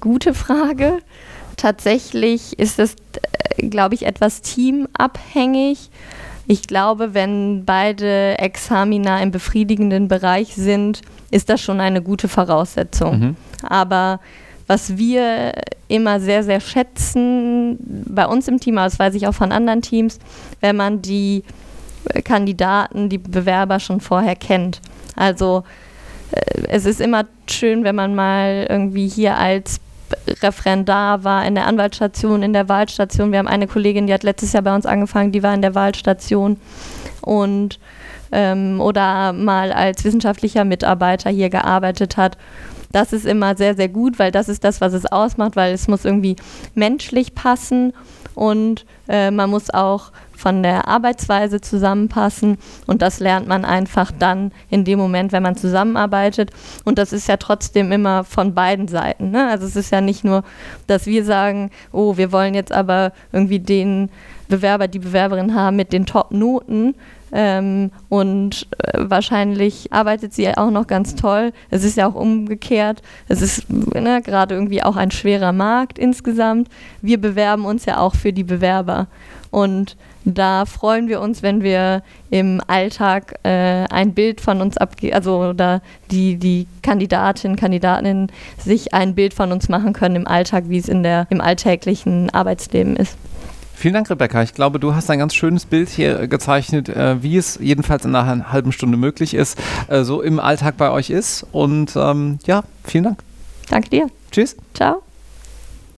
Gute 0.00 0.34
Frage. 0.34 0.98
Tatsächlich 1.56 2.58
ist 2.58 2.78
es, 2.78 2.96
äh, 3.56 3.68
glaube 3.68 3.94
ich, 3.94 4.06
etwas 4.06 4.42
teamabhängig. 4.42 5.90
Ich 6.46 6.66
glaube, 6.66 7.14
wenn 7.14 7.64
beide 7.64 8.38
Examina 8.38 9.22
im 9.22 9.30
befriedigenden 9.30 10.08
Bereich 10.08 10.54
sind, 10.54 11.02
ist 11.30 11.48
das 11.48 11.60
schon 11.60 11.80
eine 11.80 12.02
gute 12.02 12.28
Voraussetzung. 12.28 13.18
Mhm. 13.18 13.36
Aber 13.62 14.20
was 14.66 14.96
wir 14.96 15.52
immer 15.88 16.20
sehr, 16.20 16.42
sehr 16.42 16.60
schätzen 16.60 17.78
bei 18.06 18.26
uns 18.26 18.48
im 18.48 18.58
Team, 18.58 18.78
aber 18.78 18.86
das 18.86 18.98
weiß 18.98 19.14
ich 19.14 19.26
auch 19.26 19.34
von 19.34 19.52
anderen 19.52 19.82
Teams, 19.82 20.18
wenn 20.60 20.76
man 20.76 21.02
die 21.02 21.42
Kandidaten, 22.24 23.08
die 23.08 23.18
Bewerber 23.18 23.80
schon 23.80 24.00
vorher 24.00 24.36
kennt. 24.36 24.80
Also 25.14 25.64
äh, 26.32 26.62
es 26.68 26.84
ist 26.86 27.00
immer 27.00 27.26
schön, 27.48 27.84
wenn 27.84 27.94
man 27.94 28.14
mal 28.14 28.66
irgendwie 28.68 29.08
hier 29.08 29.36
als 29.36 29.80
Referendar 30.42 31.24
war 31.24 31.44
in 31.46 31.54
der 31.54 31.66
Anwaltsstation, 31.66 32.42
in 32.42 32.52
der 32.52 32.68
Wahlstation. 32.68 33.32
Wir 33.32 33.38
haben 33.38 33.48
eine 33.48 33.66
Kollegin, 33.66 34.06
die 34.06 34.14
hat 34.14 34.22
letztes 34.22 34.52
Jahr 34.52 34.62
bei 34.62 34.74
uns 34.74 34.86
angefangen, 34.86 35.32
die 35.32 35.42
war 35.42 35.54
in 35.54 35.62
der 35.62 35.74
Wahlstation 35.74 36.58
und 37.20 37.78
ähm, 38.32 38.80
oder 38.80 39.32
mal 39.32 39.72
als 39.72 40.04
wissenschaftlicher 40.04 40.64
Mitarbeiter 40.64 41.30
hier 41.30 41.50
gearbeitet 41.50 42.16
hat. 42.16 42.38
Das 42.90 43.12
ist 43.12 43.26
immer 43.26 43.56
sehr, 43.56 43.74
sehr 43.74 43.88
gut, 43.88 44.18
weil 44.18 44.30
das 44.30 44.48
ist 44.48 44.64
das, 44.64 44.80
was 44.80 44.92
es 44.92 45.06
ausmacht, 45.06 45.56
weil 45.56 45.72
es 45.72 45.88
muss 45.88 46.04
irgendwie 46.04 46.36
menschlich 46.74 47.34
passen 47.34 47.92
und 48.34 48.84
äh, 49.08 49.30
man 49.30 49.50
muss 49.50 49.70
auch 49.70 50.12
von 50.42 50.64
der 50.64 50.88
Arbeitsweise 50.88 51.60
zusammenpassen 51.60 52.58
und 52.88 53.00
das 53.00 53.20
lernt 53.20 53.46
man 53.46 53.64
einfach 53.64 54.10
dann 54.18 54.50
in 54.70 54.84
dem 54.84 54.98
Moment, 54.98 55.30
wenn 55.30 55.42
man 55.44 55.56
zusammenarbeitet 55.56 56.50
und 56.84 56.98
das 56.98 57.12
ist 57.12 57.28
ja 57.28 57.36
trotzdem 57.36 57.92
immer 57.92 58.24
von 58.24 58.52
beiden 58.52 58.88
Seiten. 58.88 59.30
Ne? 59.30 59.48
Also 59.48 59.66
es 59.66 59.76
ist 59.76 59.92
ja 59.92 60.00
nicht 60.00 60.24
nur, 60.24 60.42
dass 60.88 61.06
wir 61.06 61.24
sagen, 61.24 61.70
oh, 61.92 62.16
wir 62.16 62.32
wollen 62.32 62.54
jetzt 62.54 62.72
aber 62.72 63.12
irgendwie 63.32 63.60
den 63.60 64.10
Bewerber, 64.48 64.88
die 64.88 64.98
Bewerberin 64.98 65.54
haben 65.54 65.76
mit 65.76 65.92
den 65.92 66.06
Top-Noten, 66.06 66.94
ähm, 67.34 67.90
und 68.10 68.66
äh, 68.78 68.98
wahrscheinlich 68.98 69.90
arbeitet 69.90 70.34
sie 70.34 70.54
auch 70.54 70.70
noch 70.70 70.86
ganz 70.86 71.14
toll. 71.14 71.52
Es 71.70 71.82
ist 71.82 71.96
ja 71.96 72.06
auch 72.06 72.14
umgekehrt. 72.14 73.00
Es 73.26 73.40
ist 73.40 73.70
ne, 73.70 74.20
gerade 74.22 74.54
irgendwie 74.54 74.82
auch 74.82 74.96
ein 74.96 75.10
schwerer 75.10 75.52
Markt 75.52 75.98
insgesamt. 75.98 76.68
Wir 77.00 77.18
bewerben 77.18 77.64
uns 77.64 77.86
ja 77.86 77.98
auch 77.98 78.14
für 78.14 78.34
die 78.34 78.44
Bewerber. 78.44 79.06
Und 79.52 79.96
da 80.24 80.64
freuen 80.64 81.08
wir 81.08 81.20
uns, 81.20 81.42
wenn 81.42 81.62
wir 81.62 82.02
im 82.30 82.60
Alltag 82.66 83.38
äh, 83.44 83.84
ein 83.90 84.14
Bild 84.14 84.40
von 84.40 84.62
uns 84.62 84.78
abgeben, 84.78 85.14
also 85.14 85.44
oder 85.44 85.82
die, 86.10 86.36
die 86.36 86.66
Kandidatinnen, 86.82 87.56
Kandidatinnen 87.56 88.32
sich 88.58 88.94
ein 88.94 89.14
Bild 89.14 89.34
von 89.34 89.52
uns 89.52 89.68
machen 89.68 89.92
können 89.92 90.16
im 90.16 90.26
Alltag, 90.26 90.64
wie 90.68 90.78
es 90.78 90.88
in 90.88 91.02
der, 91.02 91.26
im 91.28 91.40
alltäglichen 91.40 92.30
Arbeitsleben 92.30 92.96
ist. 92.96 93.16
Vielen 93.74 93.94
Dank, 93.94 94.08
Rebecca. 94.08 94.42
Ich 94.42 94.54
glaube, 94.54 94.78
du 94.80 94.94
hast 94.94 95.10
ein 95.10 95.18
ganz 95.18 95.34
schönes 95.34 95.66
Bild 95.66 95.90
hier 95.90 96.28
gezeichnet, 96.28 96.88
äh, 96.88 97.22
wie 97.22 97.36
es 97.36 97.58
jedenfalls 97.60 98.06
in 98.06 98.14
einer 98.14 98.52
halben 98.52 98.72
Stunde 98.72 98.96
möglich 98.96 99.34
ist, 99.34 99.58
äh, 99.88 100.02
so 100.02 100.22
im 100.22 100.40
Alltag 100.40 100.78
bei 100.78 100.90
euch 100.90 101.10
ist. 101.10 101.44
Und 101.52 101.94
ähm, 101.96 102.38
ja, 102.46 102.62
vielen 102.84 103.04
Dank. 103.04 103.18
Danke 103.68 103.90
dir. 103.90 104.06
Tschüss. 104.30 104.56
Ciao. 104.72 105.02